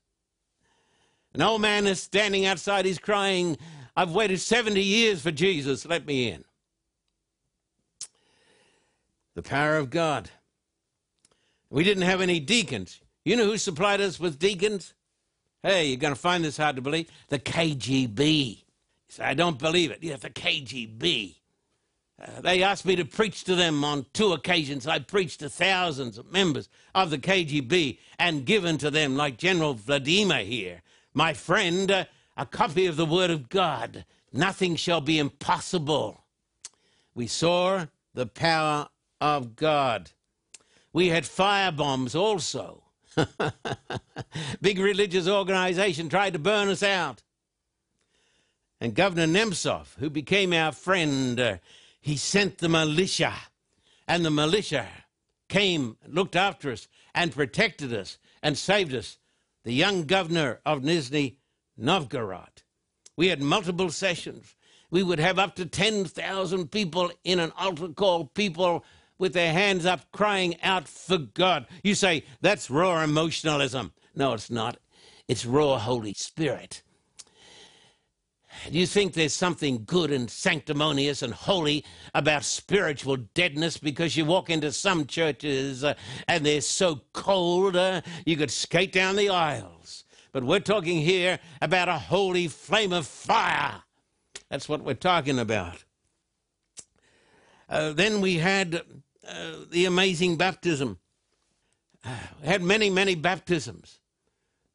An 1.34 1.42
old 1.42 1.62
man 1.62 1.86
is 1.88 2.02
standing 2.02 2.46
outside. 2.46 2.86
He's 2.86 3.00
crying, 3.00 3.58
I've 3.96 4.12
waited 4.12 4.42
70 4.42 4.82
years 4.82 5.22
for 5.22 5.32
Jesus. 5.32 5.86
Let 5.86 6.06
me 6.06 6.30
in. 6.30 6.44
The 9.36 9.42
power 9.42 9.78
of 9.78 9.90
God. 9.90 10.30
We 11.70 11.84
didn't 11.84 12.04
have 12.04 12.22
any 12.22 12.40
deacons. 12.40 13.02
You 13.24 13.36
know 13.36 13.46
who 13.46 13.58
supplied 13.58 14.02
us 14.02 14.20
with 14.20 14.40
deacons? 14.40 14.94
Hey, 15.64 15.88
you're 15.88 15.98
going 15.98 16.14
to 16.14 16.20
find 16.20 16.44
this 16.44 16.58
hard 16.58 16.76
to 16.76 16.82
believe. 16.82 17.10
The 17.30 17.40
KGB. 17.40 18.64
Say, 19.08 19.24
I 19.24 19.34
don't 19.34 19.58
believe 19.58 19.92
it. 19.92 20.00
Yeah, 20.02 20.18
the 20.18 20.30
KGB. 20.30 21.36
Uh, 22.22 22.42
they 22.42 22.64
asked 22.64 22.86
me 22.86 22.96
to 22.96 23.04
preach 23.04 23.44
to 23.44 23.56
them 23.56 23.84
on 23.84 24.06
two 24.14 24.32
occasions. 24.32 24.88
I 24.88 25.00
preached 25.00 25.42
to 25.42 25.50
thousands 25.50 26.18
of 26.18 26.32
members 26.32 26.70
of 26.94 27.10
the 27.10 27.18
KGB 27.18 27.98
and 28.20 28.46
given 28.46 28.78
to 28.78 28.90
them, 28.90 29.18
like 29.18 29.38
General 29.38 29.74
Vladimir 29.74 30.44
here, 30.46 30.82
my 31.14 31.34
friend, 31.34 31.92
uh, 31.92 32.06
a 32.38 32.46
copy 32.46 32.86
of 32.86 32.96
the 32.96 33.06
Word 33.06 33.32
of 33.32 33.50
God. 33.50 34.06
Nothing 34.32 34.76
shall 34.76 35.02
be 35.02 35.18
impossible. 35.20 36.24
We 37.14 37.28
saw 37.28 37.86
the 38.14 38.26
power 38.26 38.90
of 39.22 39.56
God. 39.56 40.12
We 40.92 41.10
had 41.10 41.26
fire 41.26 41.72
bombs 41.72 42.16
also. 42.16 42.84
Big 44.62 44.80
religious 44.80 45.28
organization 45.28 46.10
tried 46.10 46.34
to 46.34 46.40
burn 46.40 46.68
us 46.68 46.84
out. 46.84 47.22
And 48.82 48.94
Governor 48.94 49.28
Nemtsov, 49.28 49.96
who 50.00 50.10
became 50.10 50.52
our 50.52 50.72
friend, 50.72 51.40
uh, 51.40 51.58
he 52.02 52.18
sent 52.18 52.58
the 52.58 52.70
militia, 52.70 53.34
and 54.08 54.26
the 54.26 54.32
militia 54.32 54.88
came, 55.48 55.98
looked 56.08 56.36
after 56.36 56.72
us, 56.72 56.88
and 57.14 57.32
protected 57.32 57.94
us 57.94 58.18
and 58.44 58.58
saved 58.58 58.94
us. 58.94 59.18
The 59.64 59.74
young 59.74 60.04
governor 60.04 60.60
of 60.66 60.82
Nizhny 60.82 61.38
Novgorod. 61.78 62.64
We 63.18 63.28
had 63.28 63.42
multiple 63.42 63.90
sessions. 63.90 64.56
We 64.92 65.04
would 65.04 65.20
have 65.20 65.40
up 65.40 65.56
to 65.56 65.66
10,000 65.66 66.72
people 66.72 67.12
in 67.24 67.40
an 67.40 67.52
altar 67.58 67.90
call, 67.90 68.26
people 68.26 68.86
with 69.18 69.34
their 69.34 69.54
hands 69.54 69.86
up 69.86 70.12
crying 70.12 70.62
out 70.62 70.88
for 70.88 71.18
God. 71.18 71.68
You 71.84 71.96
say, 71.96 72.24
that's 72.42 72.70
raw 72.70 73.02
emotionalism. 73.02 73.94
No, 74.14 74.34
it's 74.34 74.52
not. 74.52 74.78
It's 75.28 75.46
raw 75.46 75.80
Holy 75.80 76.14
Spirit. 76.14 76.84
Do 78.72 78.80
you 78.80 78.88
think 78.88 79.14
there's 79.14 79.34
something 79.34 79.84
good 79.86 80.12
and 80.12 80.30
sanctimonious 80.30 81.22
and 81.22 81.34
holy 81.34 81.84
about 82.14 82.44
spiritual 82.44 83.18
deadness 83.18 83.78
because 83.78 84.16
you 84.16 84.26
walk 84.26 84.50
into 84.50 84.72
some 84.72 85.06
churches 85.06 85.84
uh, 85.84 85.94
and 86.28 86.46
they're 86.46 86.62
so 86.62 87.02
cold 87.14 87.76
uh, 87.76 88.02
you 88.26 88.38
could 88.38 88.52
skate 88.52 88.92
down 88.92 89.18
the 89.18 89.30
aisles? 89.30 90.05
But 90.36 90.44
we're 90.44 90.60
talking 90.60 91.00
here 91.00 91.40
about 91.62 91.88
a 91.88 91.98
holy 91.98 92.50
flame 92.50 92.92
of 92.92 93.08
fire. 93.08 93.84
That's 94.50 94.68
what 94.68 94.82
we're 94.82 94.94
talking 94.94 95.40
about. 95.40 95.86
Uh, 97.70 97.94
then 97.94 98.20
we 98.20 98.40
had 98.40 98.82
uh, 99.26 99.54
the 99.72 99.86
amazing 99.86 100.36
baptism. 100.36 101.00
we 102.04 102.48
had 102.50 102.62
many, 102.62 102.90
many 102.90 103.16
baptisms. 103.16 104.02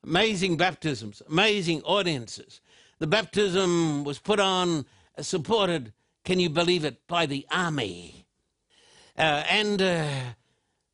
Amazing 0.02 0.56
baptisms, 0.56 1.20
amazing 1.28 1.82
audiences. 1.82 2.62
The 2.98 3.06
baptism 3.06 4.02
was 4.02 4.18
put 4.18 4.40
on, 4.40 4.86
uh, 5.18 5.22
supported, 5.22 5.92
can 6.24 6.40
you 6.40 6.48
believe 6.48 6.86
it, 6.86 7.06
by 7.06 7.26
the 7.26 7.46
army 7.52 8.24
uh, 9.18 9.44
and 9.50 9.82
uh, 9.82 10.08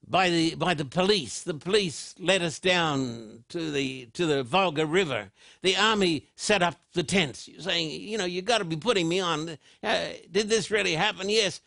by 0.08 0.30
the 0.30 0.54
by 0.54 0.74
the 0.74 0.84
police. 0.84 1.42
The 1.42 1.54
police 1.54 2.14
led 2.18 2.42
us 2.42 2.58
down 2.58 3.44
to 3.48 3.70
the 3.70 4.06
to 4.12 4.26
the 4.26 4.42
Volga 4.42 4.86
River. 4.86 5.30
The 5.62 5.76
army 5.76 6.26
set 6.36 6.62
up 6.62 6.76
the 6.92 7.02
tents, 7.02 7.48
You're 7.48 7.60
saying, 7.60 8.00
you 8.02 8.18
know, 8.18 8.24
you 8.24 8.42
got 8.42 8.58
to 8.58 8.64
be 8.64 8.76
putting 8.76 9.08
me 9.08 9.20
on. 9.20 9.58
Uh, 9.82 10.06
did 10.30 10.48
this 10.48 10.70
really 10.70 10.94
happen? 10.94 11.28
Yes. 11.28 11.60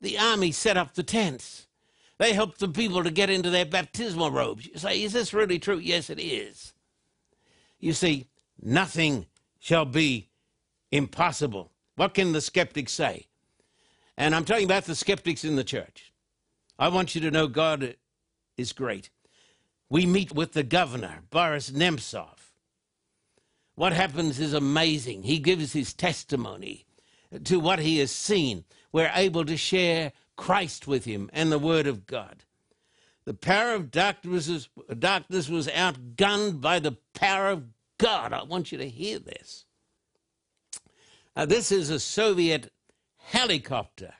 The 0.00 0.18
army 0.18 0.52
set 0.52 0.76
up 0.76 0.94
the 0.94 1.02
tents. 1.02 1.66
They 2.18 2.32
helped 2.32 2.58
the 2.58 2.68
people 2.68 3.02
to 3.04 3.10
get 3.10 3.30
into 3.30 3.50
their 3.50 3.64
baptismal 3.64 4.30
robes. 4.30 4.66
You 4.66 4.78
say, 4.78 5.02
is 5.02 5.12
this 5.12 5.32
really 5.32 5.58
true? 5.58 5.78
Yes, 5.78 6.10
it 6.10 6.20
is. 6.20 6.72
You 7.78 7.92
see, 7.92 8.26
nothing 8.60 9.26
shall 9.58 9.84
be 9.84 10.28
impossible. 10.90 11.70
What 11.96 12.14
can 12.14 12.32
the 12.32 12.40
skeptics 12.40 12.92
say? 12.92 13.26
And 14.16 14.34
I'm 14.34 14.44
talking 14.44 14.64
about 14.64 14.84
the 14.84 14.94
skeptics 14.94 15.44
in 15.44 15.56
the 15.56 15.64
church. 15.64 16.11
I 16.82 16.88
want 16.88 17.14
you 17.14 17.20
to 17.20 17.30
know 17.30 17.46
God 17.46 17.94
is 18.56 18.72
great. 18.72 19.08
We 19.88 20.04
meet 20.04 20.34
with 20.34 20.52
the 20.52 20.64
governor, 20.64 21.22
Boris 21.30 21.70
Nemtsov. 21.70 22.54
What 23.76 23.92
happens 23.92 24.40
is 24.40 24.52
amazing. 24.52 25.22
He 25.22 25.38
gives 25.38 25.74
his 25.74 25.94
testimony 25.94 26.84
to 27.44 27.60
what 27.60 27.78
he 27.78 27.98
has 27.98 28.10
seen. 28.10 28.64
We're 28.90 29.12
able 29.14 29.44
to 29.44 29.56
share 29.56 30.10
Christ 30.36 30.88
with 30.88 31.04
him 31.04 31.30
and 31.32 31.52
the 31.52 31.58
Word 31.60 31.86
of 31.86 32.04
God. 32.04 32.42
The 33.26 33.34
power 33.34 33.74
of 33.74 33.92
darkness 33.92 34.68
darkness 34.98 35.48
was 35.48 35.68
outgunned 35.68 36.60
by 36.60 36.80
the 36.80 36.98
power 37.14 37.50
of 37.50 37.66
God, 37.98 38.32
I 38.32 38.42
want 38.42 38.72
you 38.72 38.78
to 38.78 38.88
hear 38.88 39.20
this. 39.20 39.66
Now, 41.36 41.44
this 41.44 41.70
is 41.70 41.90
a 41.90 42.00
Soviet 42.00 42.72
helicopter. 43.18 44.14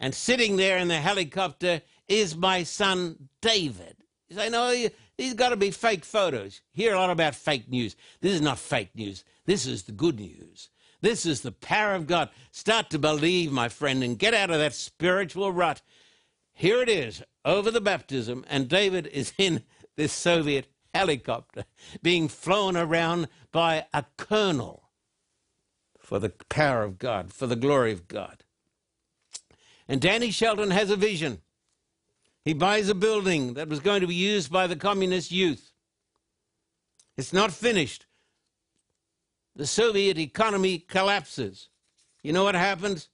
And 0.00 0.14
sitting 0.14 0.56
there 0.56 0.78
in 0.78 0.88
the 0.88 0.98
helicopter 0.98 1.82
is 2.06 2.36
my 2.36 2.62
son 2.62 3.28
David. 3.42 3.96
You 4.28 4.36
say, 4.36 4.50
no, 4.50 4.88
these 5.16 5.34
got 5.34 5.50
to 5.50 5.56
be 5.56 5.70
fake 5.70 6.04
photos. 6.04 6.60
Hear 6.70 6.94
a 6.94 6.98
lot 6.98 7.10
about 7.10 7.34
fake 7.34 7.68
news. 7.68 7.96
This 8.20 8.34
is 8.34 8.40
not 8.40 8.58
fake 8.58 8.90
news. 8.94 9.24
This 9.46 9.66
is 9.66 9.84
the 9.84 9.92
good 9.92 10.20
news. 10.20 10.70
This 11.00 11.26
is 11.26 11.40
the 11.40 11.52
power 11.52 11.94
of 11.94 12.06
God. 12.06 12.30
Start 12.50 12.90
to 12.90 12.98
believe, 12.98 13.52
my 13.52 13.68
friend, 13.68 14.02
and 14.02 14.18
get 14.18 14.34
out 14.34 14.50
of 14.50 14.58
that 14.58 14.74
spiritual 14.74 15.52
rut. 15.52 15.82
Here 16.52 16.82
it 16.82 16.88
is, 16.88 17.22
over 17.44 17.70
the 17.70 17.80
baptism, 17.80 18.44
and 18.48 18.68
David 18.68 19.06
is 19.06 19.32
in 19.38 19.62
this 19.96 20.12
Soviet 20.12 20.66
helicopter 20.92 21.64
being 22.02 22.28
flown 22.28 22.76
around 22.76 23.28
by 23.52 23.86
a 23.94 24.04
colonel 24.16 24.90
for 25.98 26.18
the 26.18 26.32
power 26.48 26.82
of 26.82 26.98
God, 26.98 27.32
for 27.32 27.46
the 27.46 27.56
glory 27.56 27.92
of 27.92 28.08
God. 28.08 28.42
And 29.88 30.00
Danny 30.00 30.30
Shelton 30.30 30.70
has 30.70 30.90
a 30.90 30.96
vision. 30.96 31.40
He 32.44 32.52
buys 32.52 32.88
a 32.88 32.94
building 32.94 33.54
that 33.54 33.68
was 33.68 33.80
going 33.80 34.02
to 34.02 34.06
be 34.06 34.14
used 34.14 34.52
by 34.52 34.66
the 34.66 34.76
communist 34.76 35.32
youth. 35.32 35.72
It's 37.16 37.32
not 37.32 37.52
finished. 37.52 38.06
The 39.56 39.66
Soviet 39.66 40.18
economy 40.18 40.78
collapses. 40.78 41.68
You 42.22 42.32
know 42.32 42.44
what 42.44 42.54
happens? 42.54 43.08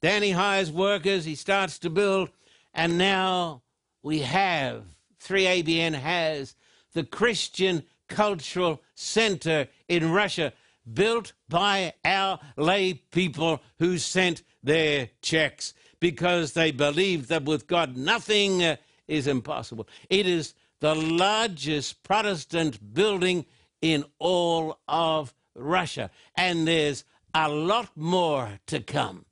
Danny 0.00 0.30
hires 0.30 0.70
workers, 0.70 1.24
he 1.24 1.34
starts 1.34 1.78
to 1.80 1.90
build, 1.90 2.30
and 2.74 2.98
now 2.98 3.62
we 4.02 4.20
have, 4.20 4.84
3ABN 5.22 5.94
has, 5.94 6.56
the 6.92 7.04
Christian 7.04 7.84
Cultural 8.08 8.82
Center 8.94 9.68
in 9.88 10.10
Russia, 10.10 10.52
built 10.92 11.34
by 11.48 11.94
our 12.04 12.40
lay 12.56 12.94
people 12.94 13.62
who 13.78 13.98
sent 13.98 14.42
their 14.62 15.10
checks 15.20 15.74
because 16.02 16.54
they 16.54 16.72
believe 16.72 17.28
that 17.28 17.44
with 17.44 17.68
God 17.68 17.96
nothing 17.96 18.60
uh, 18.60 18.74
is 19.06 19.28
impossible. 19.28 19.86
It 20.10 20.26
is 20.26 20.52
the 20.80 20.96
largest 20.96 22.02
Protestant 22.02 22.92
building 22.92 23.46
in 23.80 24.04
all 24.18 24.80
of 24.88 25.32
Russia, 25.54 26.10
and 26.36 26.66
there's 26.66 27.04
a 27.34 27.48
lot 27.48 27.96
more 27.96 28.58
to 28.66 28.80
come. 28.80 29.26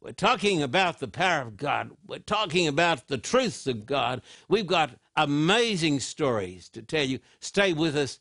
We're 0.00 0.12
talking 0.12 0.62
about 0.62 1.00
the 1.00 1.08
power 1.08 1.42
of 1.42 1.56
God. 1.56 1.90
We're 2.06 2.20
talking 2.20 2.68
about 2.68 3.08
the 3.08 3.18
truths 3.18 3.66
of 3.66 3.84
God. 3.84 4.22
We've 4.48 4.68
got 4.68 4.92
amazing 5.16 5.98
stories 5.98 6.68
to 6.68 6.82
tell 6.82 7.04
you. 7.04 7.18
Stay 7.40 7.72
with 7.72 7.96
us, 7.96 8.20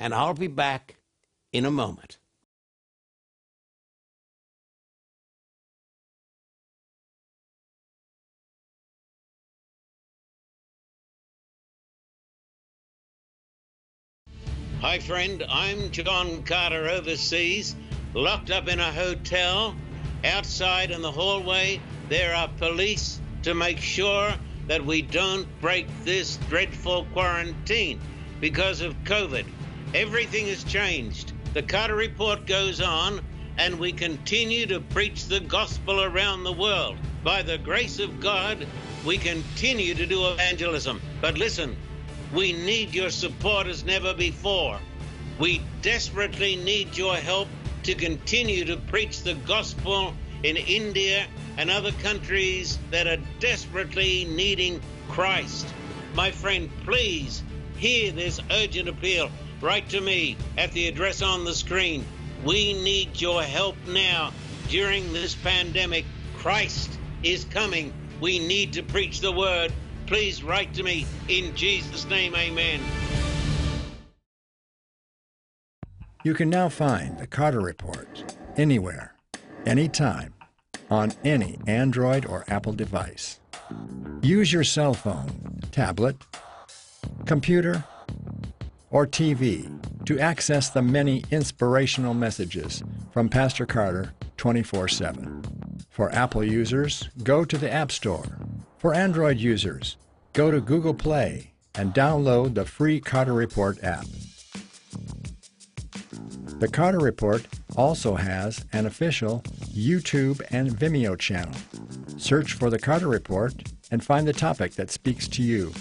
and 0.00 0.12
I'll 0.12 0.34
be 0.34 0.48
back 0.48 0.96
in 1.52 1.64
a 1.64 1.70
moment. 1.70 2.18
Hi, 14.84 14.98
friend. 14.98 15.42
I'm 15.48 15.90
John 15.92 16.42
Carter 16.42 16.90
overseas, 16.90 17.74
locked 18.12 18.50
up 18.50 18.68
in 18.68 18.80
a 18.80 18.92
hotel. 18.92 19.74
Outside 20.22 20.90
in 20.90 21.00
the 21.00 21.10
hallway, 21.10 21.80
there 22.10 22.34
are 22.34 22.48
police 22.58 23.18
to 23.44 23.54
make 23.54 23.78
sure 23.78 24.34
that 24.66 24.84
we 24.84 25.00
don't 25.00 25.48
break 25.62 25.86
this 26.04 26.36
dreadful 26.50 27.06
quarantine 27.14 27.98
because 28.42 28.82
of 28.82 28.94
COVID. 29.04 29.46
Everything 29.94 30.48
has 30.48 30.62
changed. 30.64 31.32
The 31.54 31.62
Carter 31.62 31.96
Report 31.96 32.44
goes 32.44 32.82
on, 32.82 33.22
and 33.56 33.78
we 33.78 33.90
continue 33.90 34.66
to 34.66 34.80
preach 34.80 35.28
the 35.28 35.40
gospel 35.40 36.02
around 36.02 36.44
the 36.44 36.52
world. 36.52 36.98
By 37.22 37.40
the 37.40 37.56
grace 37.56 38.00
of 38.00 38.20
God, 38.20 38.66
we 39.06 39.16
continue 39.16 39.94
to 39.94 40.04
do 40.04 40.26
evangelism. 40.26 41.00
But 41.22 41.38
listen, 41.38 41.74
we 42.34 42.52
need 42.52 42.92
your 42.92 43.10
support 43.10 43.68
as 43.68 43.84
never 43.84 44.12
before. 44.12 44.78
We 45.38 45.62
desperately 45.82 46.56
need 46.56 46.96
your 46.96 47.14
help 47.14 47.48
to 47.84 47.94
continue 47.94 48.64
to 48.64 48.76
preach 48.76 49.22
the 49.22 49.34
gospel 49.34 50.14
in 50.42 50.56
India 50.56 51.26
and 51.56 51.70
other 51.70 51.92
countries 51.92 52.78
that 52.90 53.06
are 53.06 53.22
desperately 53.38 54.24
needing 54.24 54.80
Christ. 55.08 55.66
My 56.14 56.32
friend, 56.32 56.70
please 56.84 57.42
hear 57.76 58.10
this 58.10 58.40
urgent 58.50 58.88
appeal. 58.88 59.30
Write 59.60 59.90
to 59.90 60.00
me 60.00 60.36
at 60.58 60.72
the 60.72 60.88
address 60.88 61.22
on 61.22 61.44
the 61.44 61.54
screen. 61.54 62.04
We 62.44 62.74
need 62.74 63.20
your 63.20 63.42
help 63.42 63.76
now 63.86 64.32
during 64.68 65.12
this 65.12 65.34
pandemic. 65.34 66.04
Christ 66.38 66.90
is 67.22 67.44
coming. 67.44 67.92
We 68.20 68.38
need 68.38 68.74
to 68.74 68.82
preach 68.82 69.20
the 69.20 69.32
word 69.32 69.72
please 70.06 70.42
write 70.42 70.72
to 70.74 70.82
me. 70.82 71.06
In 71.28 71.54
Jesus' 71.54 72.08
name, 72.08 72.34
amen. 72.34 72.80
You 76.22 76.32
can 76.34 76.48
now 76.48 76.68
find 76.70 77.18
the 77.18 77.26
Carter 77.26 77.60
Report 77.60 78.36
anywhere, 78.56 79.14
anytime, 79.66 80.32
on 80.90 81.12
any 81.22 81.58
Android 81.66 82.24
or 82.24 82.44
Apple 82.48 82.72
device. 82.72 83.40
Use 84.22 84.52
your 84.52 84.64
cell 84.64 84.94
phone, 84.94 85.60
tablet, 85.70 86.16
computer, 87.26 87.84
or 88.90 89.06
TV 89.06 89.68
to 90.06 90.18
access 90.18 90.70
the 90.70 90.80
many 90.80 91.24
inspirational 91.30 92.14
messages 92.14 92.82
from 93.10 93.28
Pastor 93.28 93.66
Carter 93.66 94.14
24 94.36 94.88
7. 94.88 95.42
For 95.90 96.10
Apple 96.12 96.44
users, 96.44 97.08
go 97.22 97.44
to 97.44 97.58
the 97.58 97.70
App 97.70 97.92
Store 97.92 98.38
for 98.84 98.92
Android 98.92 99.38
users, 99.38 99.96
go 100.34 100.50
to 100.50 100.60
Google 100.60 100.92
Play 100.92 101.52
and 101.74 101.94
download 101.94 102.54
the 102.54 102.66
free 102.66 103.00
Carter 103.00 103.32
Report 103.32 103.82
app. 103.82 104.04
The 106.58 106.68
Carter 106.70 106.98
Report 106.98 107.46
also 107.76 108.14
has 108.14 108.62
an 108.74 108.84
official 108.84 109.40
YouTube 109.72 110.42
and 110.50 110.68
Vimeo 110.70 111.18
channel. 111.18 111.54
Search 112.18 112.52
for 112.52 112.68
the 112.68 112.78
Carter 112.78 113.08
Report 113.08 113.54
and 113.90 114.04
find 114.04 114.28
the 114.28 114.34
topic 114.34 114.74
that 114.74 114.90
speaks 114.90 115.28
to 115.28 115.42
you. 115.42 115.72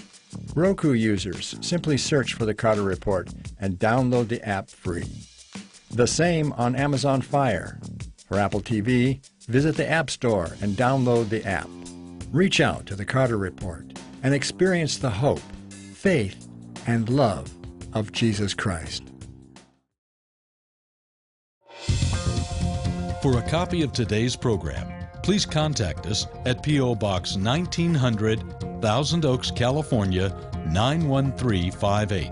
Roku 0.56 0.94
users 0.94 1.58
simply 1.60 1.98
search 1.98 2.36
for 2.36 2.46
the 2.46 2.54
Carter 2.56 2.84
Report 2.84 3.28
and 3.60 3.78
download 3.78 4.30
the 4.30 4.42
app 4.48 4.70
free. 4.70 5.12
The 5.92 6.08
same 6.08 6.54
on 6.54 6.78
Amazon 6.78 7.20
Fire. 7.20 7.82
For 8.30 8.40
Apple 8.40 8.62
TV, 8.62 9.20
visit 9.48 9.76
the 9.76 9.90
App 9.90 10.10
Store 10.10 10.56
and 10.62 10.78
download 10.78 11.28
the 11.28 11.44
app. 11.44 11.68
Reach 12.34 12.60
out 12.60 12.88
to 12.88 12.96
the 12.96 13.06
Carter 13.06 13.38
Report 13.38 13.86
and 14.24 14.34
experience 14.34 14.98
the 14.98 15.12
hope, 15.12 15.44
faith, 15.70 16.48
and 16.88 17.08
love 17.08 17.54
of 17.94 18.12
Jesus 18.12 18.56
Christ. 18.56 19.04
For 23.22 23.38
a 23.38 23.48
copy 23.48 23.84
of 23.84 23.94
today's 23.94 24.36
program, 24.36 24.92
please 25.22 25.46
contact 25.46 26.08
us 26.08 26.26
at 26.48 26.64
P.O. 26.64 26.96
Box 26.96 27.38
1900, 27.38 28.82
Thousand 28.82 29.26
Oaks, 29.26 29.52
California 29.52 30.36
91358. 30.72 32.32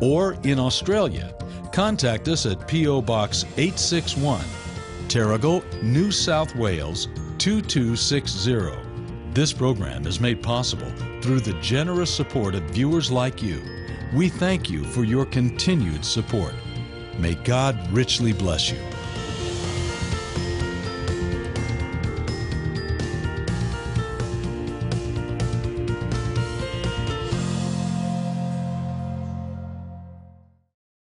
Or 0.00 0.38
in 0.44 0.58
Australia, 0.58 1.34
contact 1.72 2.28
us 2.28 2.46
at 2.46 2.66
P.O. 2.66 3.02
Box 3.02 3.44
861, 3.58 4.40
Terrigal, 5.08 5.62
New 5.82 6.10
South 6.10 6.56
Wales 6.56 7.08
2260. 7.36 8.85
This 9.36 9.52
program 9.52 10.06
is 10.06 10.18
made 10.18 10.42
possible 10.42 10.90
through 11.20 11.40
the 11.40 11.52
generous 11.60 12.08
support 12.10 12.54
of 12.54 12.62
viewers 12.70 13.10
like 13.10 13.42
you. 13.42 13.60
We 14.14 14.30
thank 14.30 14.70
you 14.70 14.82
for 14.82 15.04
your 15.04 15.26
continued 15.26 16.06
support. 16.06 16.54
May 17.18 17.34
God 17.34 17.76
richly 17.92 18.32
bless 18.32 18.70
you. 18.70 18.78